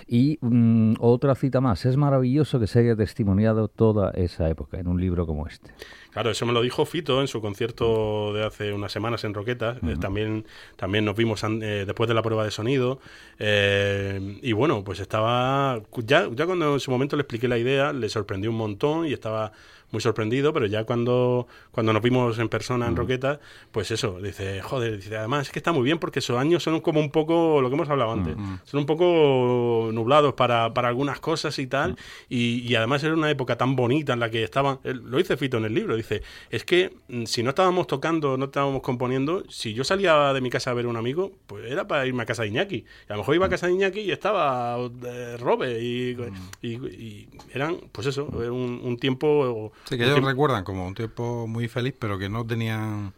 [0.07, 4.87] Y mm, otra cita más, es maravilloso que se haya testimoniado toda esa época en
[4.87, 5.71] un libro como este.
[6.11, 9.77] Claro, eso me lo dijo Fito en su concierto de hace unas semanas en Roquetas.
[9.81, 10.45] Eh, también,
[10.75, 12.99] también nos vimos eh, después de la prueba de sonido.
[13.39, 15.81] Eh, y bueno, pues estaba.
[16.05, 19.13] Ya, ya cuando en su momento le expliqué la idea, le sorprendió un montón y
[19.13, 19.53] estaba
[19.91, 23.39] muy sorprendido, pero ya cuando, cuando nos vimos en persona en Roquetas,
[23.71, 26.79] pues eso, dice, joder, dice, además es que está muy bien porque esos años son
[26.79, 31.19] como un poco, lo que hemos hablado antes, son un poco nublados para, para algunas
[31.19, 31.97] cosas y tal,
[32.29, 35.57] y, y, además era una época tan bonita en la que estaban, lo dice Fito
[35.57, 39.73] en el libro, dice, es que mm, si no estábamos tocando, no estábamos componiendo, si
[39.73, 42.25] yo salía de mi casa a ver a un amigo, pues era para irme a
[42.25, 45.37] casa de Iñaki, y a lo mejor iba a casa de Iñaki y estaba eh,
[45.39, 46.17] Robe, y,
[46.61, 51.67] y, eran, pues eso, un, un tiempo Sí, que ellos recuerdan como un tiempo muy
[51.67, 53.13] feliz, pero que no tenían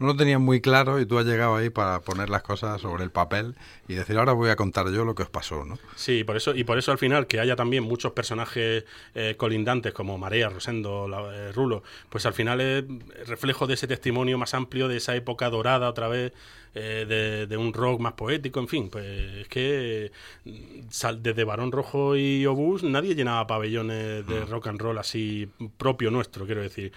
[0.00, 3.04] no lo tenían muy claro y tú has llegado ahí para poner las cosas sobre
[3.04, 3.54] el papel
[3.86, 5.78] y decir, ahora voy a contar yo lo que os pasó, ¿no?
[5.94, 8.84] Sí, por eso, y por eso al final que haya también muchos personajes
[9.14, 12.84] eh, colindantes como Marea, Rosendo, eh, Rulo, pues al final es
[13.28, 16.32] reflejo de ese testimonio más amplio de esa época dorada otra vez,
[16.72, 20.12] de, de, un rock más poético, en fin, pues es que
[20.44, 24.48] mm, desde Barón Rojo y Obús nadie llenaba pabellones de mm.
[24.48, 26.92] rock and roll así propio nuestro, quiero decir.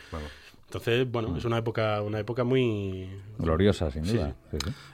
[0.73, 1.37] Entonces, bueno, mm.
[1.37, 3.07] es una época, una época muy
[3.37, 4.35] gloriosa, sin duda.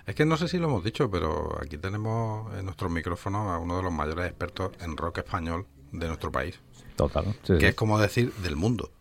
[0.05, 3.59] Es que no sé si lo hemos dicho, pero aquí tenemos en nuestro micrófono a
[3.59, 6.59] uno de los mayores expertos en rock español de nuestro país.
[6.97, 7.33] Total.
[7.45, 8.91] que es como decir del mundo.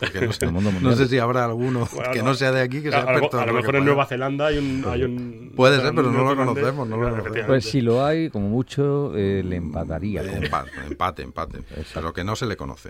[0.82, 3.38] no, sé, si habrá alguno que no sea de aquí que sea experto.
[3.38, 6.88] A, lo mejor en Nueva Zelanda hay un, Puede ser, pero no lo conocemos.
[6.88, 10.22] No lo Pues si lo hay, como mucho, eh, le empataría.
[10.22, 11.58] Empate, empate, empate.
[11.92, 12.88] Pero que no se le conoce.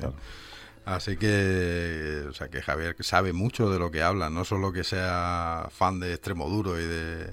[0.85, 4.85] Así que, o sea, que Javier sabe mucho de lo que habla, no solo que
[4.85, 7.33] sea fan de Extremo Duro y de,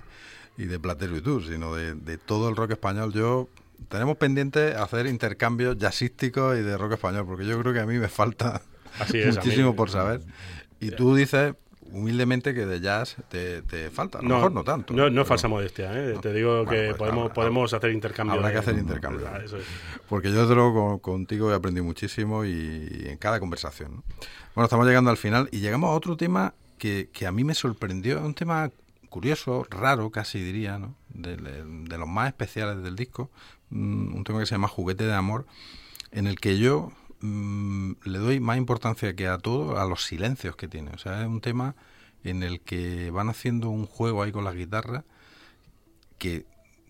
[0.58, 3.12] y de Platero y Tour, sino de, todo el rock español.
[3.12, 3.50] Yo
[3.90, 7.98] tenemos pendiente hacer intercambios jazzísticos y de rock español, porque yo creo que a mí
[7.98, 8.62] me falta
[9.26, 10.22] muchísimo por saber.
[10.80, 11.54] Y tú dices,
[11.92, 14.20] humildemente que de jazz te, falta.
[14.20, 14.94] A lo mejor no tanto.
[14.94, 16.18] No, no falsa modestia, ¿eh?
[16.22, 18.36] te digo que pues podemos, podemos hacer intercambio.
[18.36, 19.28] Habrá que hacer intercambio.
[20.10, 24.04] Porque yo desde contigo he aprendido muchísimo y, en cada conversación.
[24.56, 27.54] Bueno, estamos llegando al final y llegamos a otro tema que, que a mí me
[27.54, 28.22] sorprendió.
[28.22, 28.72] Un tema
[29.10, 30.96] curioso, raro casi diría, ¿no?
[31.10, 33.30] de, de los más especiales del disco.
[33.70, 35.46] Mm, un tema que se llama Juguete de Amor,
[36.12, 40.56] en el que yo Mm, le doy más importancia que a todo a los silencios
[40.56, 40.92] que tiene.
[40.92, 41.76] O sea, es un tema
[42.24, 45.04] en el que van haciendo un juego ahí con la guitarra
[46.18, 46.46] que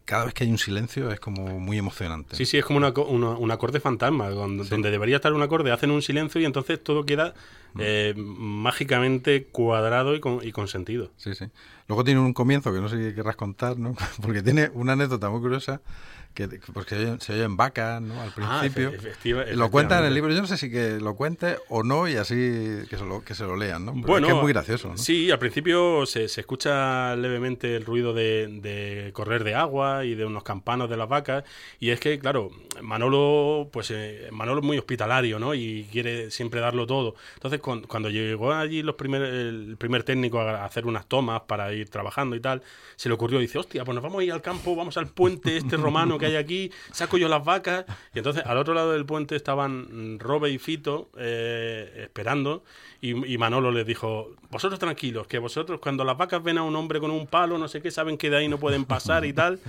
[0.06, 2.36] cada vez que hay un silencio es como muy emocionante.
[2.36, 6.02] Sí, sí, es como una, un acorde fantasma, donde, debería estar un acorde, hacen un
[6.02, 7.34] silencio y entonces todo queda
[7.76, 7.80] mm.
[7.82, 11.12] eh, mágicamente cuadrado y con, y con sentido.
[11.16, 11.46] Sí, sí.
[11.88, 13.96] Luego tiene un comienzo que no sé si querrás contar, ¿no?
[14.22, 15.82] Porque tiene una anécdota muy curiosa
[16.34, 18.20] que porque se oyen vacas ¿no?
[18.22, 18.92] al ah, principio.
[19.54, 20.34] lo cuenta en el libro.
[20.34, 22.36] Yo no sé si que lo cuente o no y así
[22.90, 23.86] que se lo, que se lo lean.
[23.86, 23.94] ¿no?
[23.94, 24.96] bueno, es, muy gracioso.
[24.98, 30.26] Sí, al principio se, se escucha levemente el ruido de, correr de agua y de
[30.26, 31.44] unos campanos de las vacas.
[31.80, 32.52] Y es que, claro,
[32.82, 35.54] Manolo, pues eh, Manolo es muy hospitalario ¿no?
[35.54, 37.16] y quiere siempre darlo todo.
[37.36, 41.90] Entonces, cuando llegó allí los primer, el primer técnico a hacer unas tomas para ir
[41.90, 42.62] trabajando y tal,
[42.96, 45.58] se le ocurrió, dice, hostia, pues nos vamos a ir al campo, vamos al puente
[45.58, 47.84] este romano que hay aquí, saco yo las vacas.
[48.14, 52.64] Y entonces al otro lado del puente estaban Robe y Fito eh, esperando.
[53.04, 57.00] Y, Manolo les dijo, vosotros tranquilos, que vosotros cuando las vacas ven a un hombre
[57.00, 59.60] con un palo, no sé qué, saben que de ahí no pueden pasar y tal.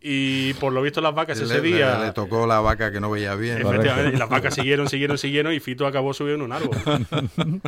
[0.00, 1.98] Y por lo visto las vacas ese día...
[1.98, 3.58] Le, tocó la vaca que no veía bien.
[3.58, 6.76] Efectivamente, y las vacas siguieron, siguieron, siguieron y Fito acabó subiendo un árbol.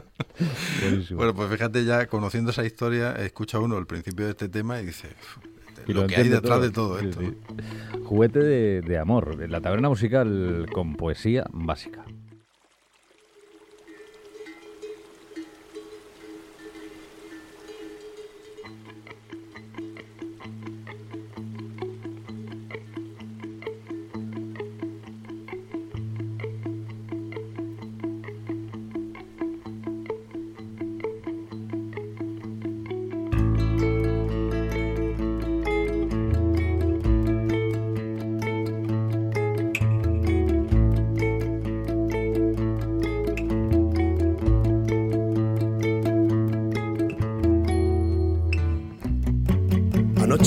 [1.10, 4.86] bueno, pues fíjate ya, conociendo esa historia, escucha uno el principio de este tema y
[4.86, 5.08] dice
[5.86, 7.20] lo, que hay detrás de todo esto.
[8.04, 12.04] Juguete de, de amor, la taberna musical con poesía básica.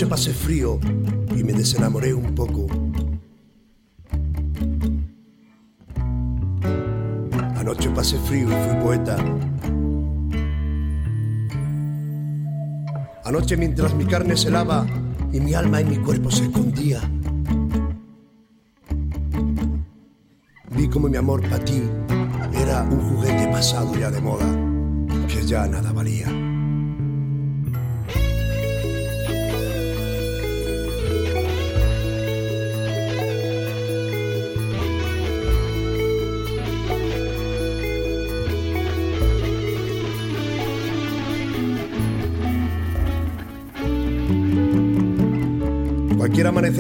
[0.05, 0.79] Pasé frío
[1.35, 2.67] y me desenamoré un poco.
[7.55, 9.17] Anoche pasé frío y fui poeta.
[13.25, 14.85] Anoche mientras mi carne se lava
[15.33, 17.01] y mi alma y mi cuerpo se escondía.
[20.71, 21.81] Vi como mi amor para ti
[22.53, 24.45] era un juguete pasado ya de moda,
[25.27, 26.46] que ya nada valía.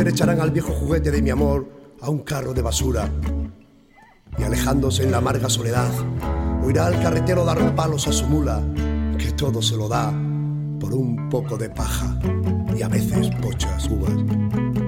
[0.05, 1.67] Echarán al viejo juguete de mi amor
[2.01, 3.09] a un carro de basura.
[4.37, 5.91] Y alejándose en la amarga soledad,
[6.63, 8.61] oirá al carretero dar palos a su mula,
[9.17, 10.11] que todo se lo da
[10.79, 12.19] por un poco de paja
[12.75, 14.86] y a veces pochas uvas.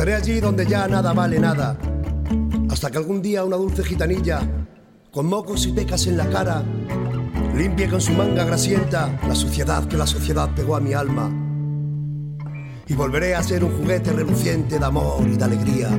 [0.00, 1.76] Estaré allí donde ya nada vale nada,
[2.70, 4.40] hasta que algún día una dulce gitanilla,
[5.12, 6.62] con mocos y pecas en la cara,
[7.54, 11.30] limpie con su manga grasienta la suciedad que la sociedad pegó a mi alma.
[12.86, 15.90] Y volveré a ser un juguete reluciente de amor y de alegría.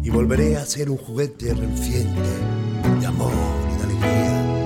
[0.00, 2.30] Y volveré a ser un juguete reluciente
[3.00, 3.32] de amor
[3.74, 4.57] y de alegría.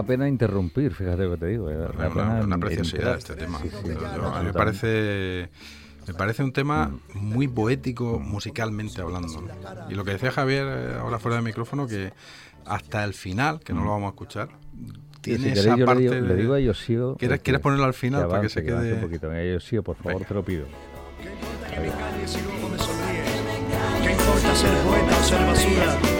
[0.00, 1.66] Da pena interrumpir, fíjate lo que te digo.
[1.66, 3.58] Una, pena una in- preciosidad este tema.
[3.60, 5.48] Sí, sí, a mí me parece
[6.06, 9.46] me parece un tema muy poético musicalmente hablando.
[9.88, 12.12] Y lo que decía Javier eh, ahora fuera de micrófono que
[12.66, 14.48] hasta el final, que no lo vamos a escuchar,
[15.20, 17.16] tiene si queréis, esa yo parte le digo, le de- digo a Yoshio...
[17.18, 19.28] ¿Quieres- que- quieres ponerlo al final para que avance, se quede- avance un poquito.
[19.28, 20.26] Venga, Yoshio, por favor, Venga.
[20.28, 20.64] te lo pido.
[24.02, 26.19] ¿Qué importa ser poeta o ser basura?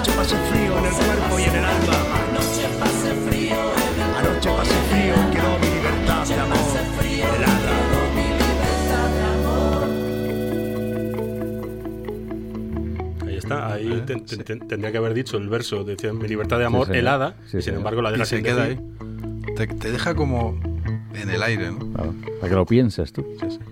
[0.00, 1.92] Anoche pasé frío en el cuerpo y en el alma.
[2.30, 6.78] Anoche pasé frío en el Anoche pasé frío quedó mi libertad de amor
[7.36, 8.80] helada.
[13.26, 14.36] Ahí está, ahí Eh, ten- sí.
[14.36, 16.98] ten- ten- tendría que haber dicho el verso, decía mi libertad de amor señor.
[16.98, 18.80] helada, Sí, y sin embargo la y deja se queda ahí.
[19.56, 20.58] Te, te deja como
[21.14, 21.78] en el aire, ¿no?
[21.92, 23.26] Claro, para que lo pienses tú,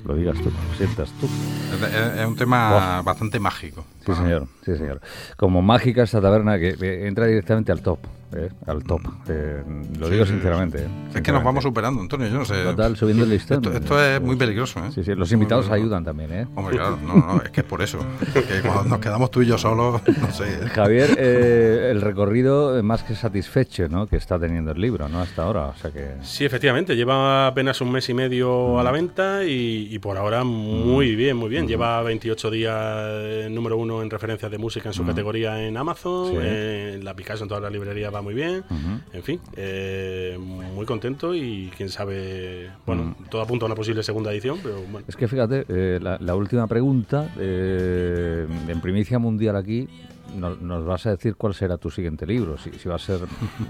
[0.04, 1.26] lo digas tú, lo sientas tú.
[1.26, 3.84] Es, es- un tema bastante mágico.
[4.06, 5.00] Sí, señor, sí, señor.
[5.36, 7.98] Como mágica esta taberna que entra directamente al top,
[8.34, 9.00] eh, al top.
[9.28, 9.62] Eh,
[9.98, 10.78] lo Sí, digo sinceramente.
[10.84, 12.28] eh, Es que nos vamos superando, Antonio.
[12.28, 12.62] Yo no sé.
[12.64, 13.58] Total, subiendo el listón.
[13.64, 14.90] Esto, esto es muy peligroso, ¿eh?
[14.94, 16.46] Sí, sí, los invitados ayudan también, ¿eh?
[16.54, 17.98] Hombre, claro, no, no, es que es por eso.
[18.34, 20.44] Que cuando nos quedamos tú y yo solos, no sé.
[20.52, 20.68] ¿eh?
[20.74, 24.06] Javier, eh, el recorrido más que satisfecho, ¿no?
[24.06, 25.20] Que está teniendo el libro, ¿no?
[25.20, 26.14] Hasta ahora, o sea que...
[26.22, 30.44] Sí, efectivamente, lleva apenas un mes y medio a la venta y, y por ahora
[30.44, 31.66] muy bien, muy bien.
[31.66, 36.36] Lleva 28 días número uno en referencias de música en su categoría en Amazon, Sí.
[36.40, 38.64] en la Picasso en todas las librerías va muy bien.
[38.68, 39.00] Ujú.
[39.12, 44.32] En fin, eh, muy contento y quién sabe, bueno, todo apunta a una posible segunda
[44.32, 45.06] edición, pero bueno.
[45.08, 49.88] Es que fíjate, eh, la, la última pregunta, eh, en primicia mundial aquí,
[50.36, 53.18] nos, nos vas a decir cuál será tu siguiente libro, si, si va a ser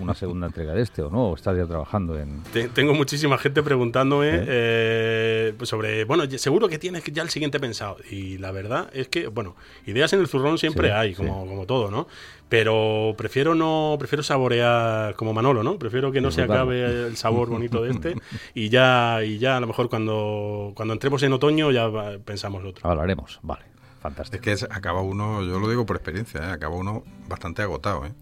[0.01, 2.43] una segunda entrega de este o no, o estás ya trabajando en...
[2.53, 7.61] Te- tengo muchísima gente preguntándome eh, pues sobre, bueno, seguro que tienes ya el siguiente
[7.61, 7.99] pensado.
[8.11, 9.55] Y la verdad es que, bueno,
[9.87, 12.09] ideas en el zurrón siempre Sí, hay, como, como todo, ¿no?
[12.49, 15.79] Pero prefiero no, prefiero saborear como Manolo, ¿no?
[15.79, 18.15] Prefiero que no se acabe el sabor bonito de este
[18.55, 21.91] y ya, y ya a lo mejor cuando, cuando entremos en otoño ya
[22.25, 22.89] pensamos otro.
[22.89, 23.65] Hablaremos, vale,
[23.97, 24.43] Es fantástico.
[24.43, 26.51] que es- acaba uno, yo lo digo por experiencia, ¿eh?
[26.53, 28.07] acaba uno bastante agotado.
[28.07, 28.13] ¿eh?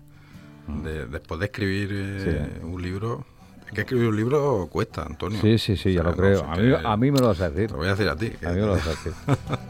[0.82, 3.24] De- después de escribir eh, un libro,
[3.66, 5.40] es que escribir un libro cuesta, Antonio.
[5.40, 6.44] Sí, sí, sí, O ya lo no creo.
[6.44, 7.66] A mí, a mí me lo vas a decir.
[7.66, 8.32] Te lo voy a decir a ti.
[8.44, 9.12] A mí me lo vas a decir.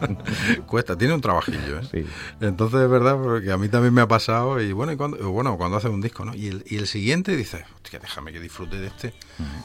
[0.67, 1.89] cuesta, tiene un trabajillo, ¿eh?
[1.91, 2.07] Sí.
[2.41, 5.57] Entonces es verdad, porque a mí también me ha pasado, y bueno, y cuando, bueno,
[5.57, 6.35] cuando haces un disco, ¿no?
[6.35, 9.15] Y el, y el siguiente dices, hostia, déjame que disfrute de este,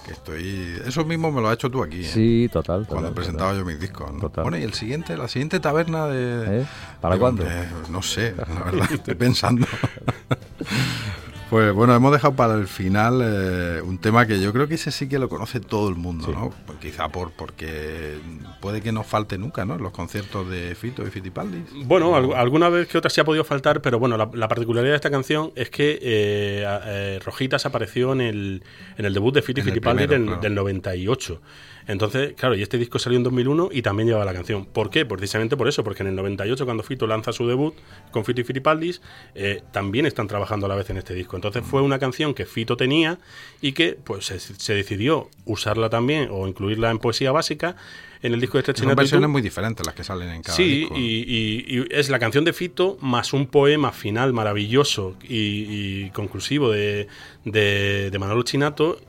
[0.05, 0.81] que estoy...
[0.85, 2.03] Eso mismo me lo has hecho tú aquí, ¿eh?
[2.11, 2.85] Sí, total.
[2.87, 4.13] Cuando total, presentaba yo mis discos.
[4.13, 4.19] ¿no?
[4.19, 4.43] Total.
[4.43, 6.61] Bueno, y el siguiente, la siguiente taberna de...
[6.61, 6.65] ¿Eh?
[7.01, 7.45] ¿Para Digo, cuándo?
[7.89, 9.67] no sé, la verdad, estoy pensando.
[11.51, 14.89] Pues bueno, hemos dejado para el final eh, un tema que yo creo que ese
[14.89, 16.31] sí que lo conoce todo el mundo, Sí.
[16.31, 16.49] ¿no?
[16.65, 18.17] Pues quizá por porque
[18.61, 19.77] puede que no falte nunca, ¿no?
[19.77, 21.63] Los conciertos de Fito y Fitipaldis.
[21.85, 24.93] Bueno, al- alguna vez que otra sí ha podido faltar, pero bueno, la, la particularidad
[24.93, 28.63] de esta canción es que eh, eh, Rojitas apareció en el,
[28.97, 30.41] en el debut de En el Fitipaldi del, claro.
[30.41, 31.41] del 98.
[31.87, 34.65] Entonces, claro, y este disco salió en 2001 y también llevaba la canción.
[34.65, 35.05] ¿Por qué?
[35.05, 37.73] Precisamente por eso, porque en el 98, cuando Fito lanza su debut
[38.11, 39.01] con Fito y Fitipaldis,
[39.35, 41.35] eh, también están trabajando a la vez en este disco.
[41.35, 43.19] Entonces fue una canción que Fito tenía
[43.61, 47.75] y que pues se, se decidió usarla también o incluirla en poesía básica
[48.23, 50.81] en el disco de Son Estrechina versiones muy diferentes las que salen en cada Sí,
[50.81, 50.95] disco.
[50.95, 56.09] y, y- y es la canción de Fito más un poema final maravilloso y, y
[56.11, 57.07] conclusivo de,
[57.45, 58.99] de, de Manolo Chinato,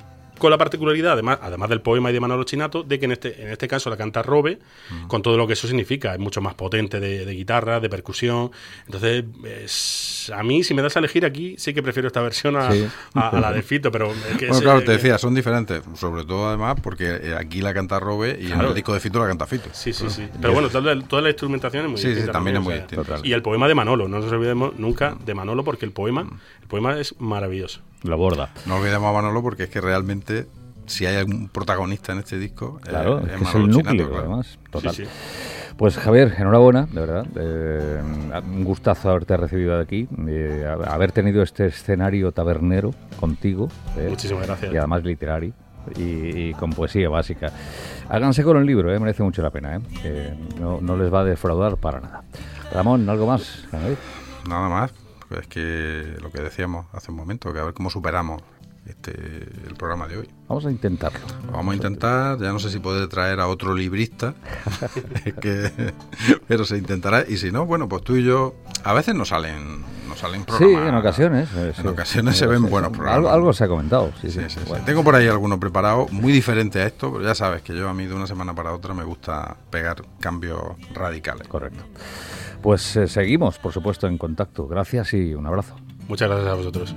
[0.43, 3.41] con la particularidad, además, además del poema y de Manolo Chinato, de que en este,
[3.43, 4.59] en este caso la canta Robe,
[4.91, 5.07] Mm.
[5.07, 6.13] con todo lo que eso significa.
[6.13, 8.51] Es mucho más potente de, de guitarra, de percusión.
[8.87, 12.57] Entonces, es- a mí, si me das a elegir aquí, sí que prefiero esta versión
[12.57, 12.87] a, Sí.
[13.15, 14.11] a- a la de Fito, pero...
[14.11, 17.61] es que Bueno, es- claro, te decía, son diferentes, sobre todo además porque eh, aquí
[17.61, 19.69] la canta Robe y en el disco de Fito la canta Fito.
[19.73, 20.29] Sí, sí, sí.
[20.41, 22.33] Pero bueno, toda, la- toda la instrumentación es muy Sí, sí, distinta.
[22.33, 23.17] también es muy distinta.
[23.23, 26.27] Y el poema de Manolo, no nos olvidemos nunca de Manolo porque el poema,
[26.61, 27.81] el poema es maravilloso.
[28.05, 28.51] Lo borda.
[28.67, 30.47] No olvidemos a Manolo porque es que realmente
[30.87, 34.19] si hay algún protagonista en este disco, eh, Claro, es, que es el núcleo, claro.
[34.25, 34.59] además.
[34.71, 34.93] Total.
[34.95, 35.11] Sí, sí.
[35.77, 37.27] Pues Javier, enhorabuena, de verdad.
[37.37, 38.01] Eh,
[38.45, 43.69] un gustazo haberte recibido de aquí, eh, haber tenido este escenario tabernero contigo.
[43.97, 44.73] eh, Muchísimas gracias.
[44.73, 45.53] Y además literario.
[45.97, 46.03] Y,
[46.51, 47.51] y con poesía básica.
[48.09, 49.81] Háganse con el libro, eh, merece mucho la pena.
[50.05, 52.23] eh, no, no les va a defraudar para nada.
[52.73, 53.65] Ramón, ¿algo más?
[54.49, 54.93] Nada más,
[55.39, 58.43] es que lo que decíamos hace un momento, que a ver cómo superamos
[58.87, 59.13] este
[59.67, 60.29] el programa de hoy.
[60.49, 61.21] Vamos a intentarlo.
[61.47, 64.35] Lo vamos a intentar, ya no sé si puede traer a otro librista,
[65.41, 65.93] que-
[66.47, 67.25] pero se intentará.
[67.29, 68.55] Y si no, bueno, pues tú y yo,
[68.85, 70.89] a veces nos salen, nos salen Sí, programas.
[70.89, 71.49] en ocasiones.
[71.55, 71.89] eh, En sí.
[71.89, 73.17] ocasiones se ven buenos programas.
[73.19, 74.13] Algo, algo se ha comentado.
[74.21, 74.51] Sí, Sí, sí.
[74.51, 74.67] sí, sí.
[74.69, 74.85] Bueno.
[74.85, 77.95] Tengo por ahí alguno preparado, muy diferente a esto, pero ya sabes que yo a
[77.95, 80.61] mí de una semana para otra me gusta pegar cambios
[80.93, 81.47] radicales.
[81.49, 81.85] Correcto.
[82.61, 84.67] Pues eh, seguimos, por supuesto, en contacto.
[84.69, 85.75] Gracias y un abrazo.
[86.09, 86.95] Muchas gracias a vosotros.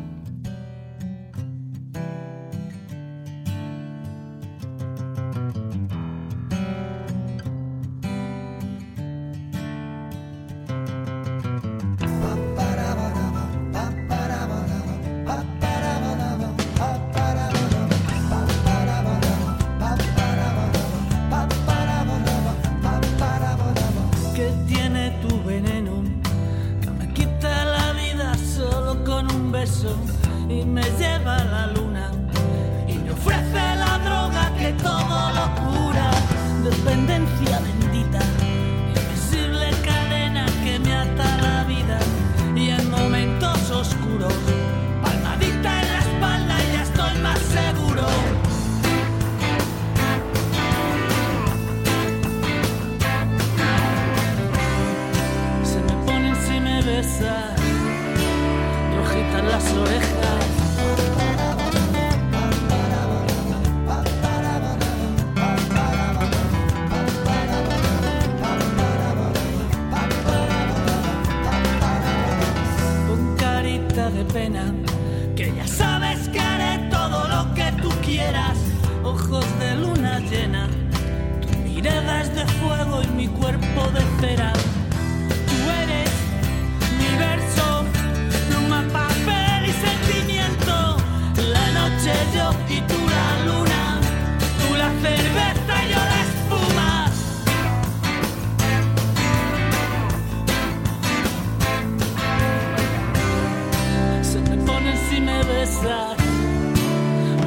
[105.66, 106.18] Besas,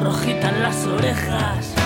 [0.03, 1.78] rojitas las orejas.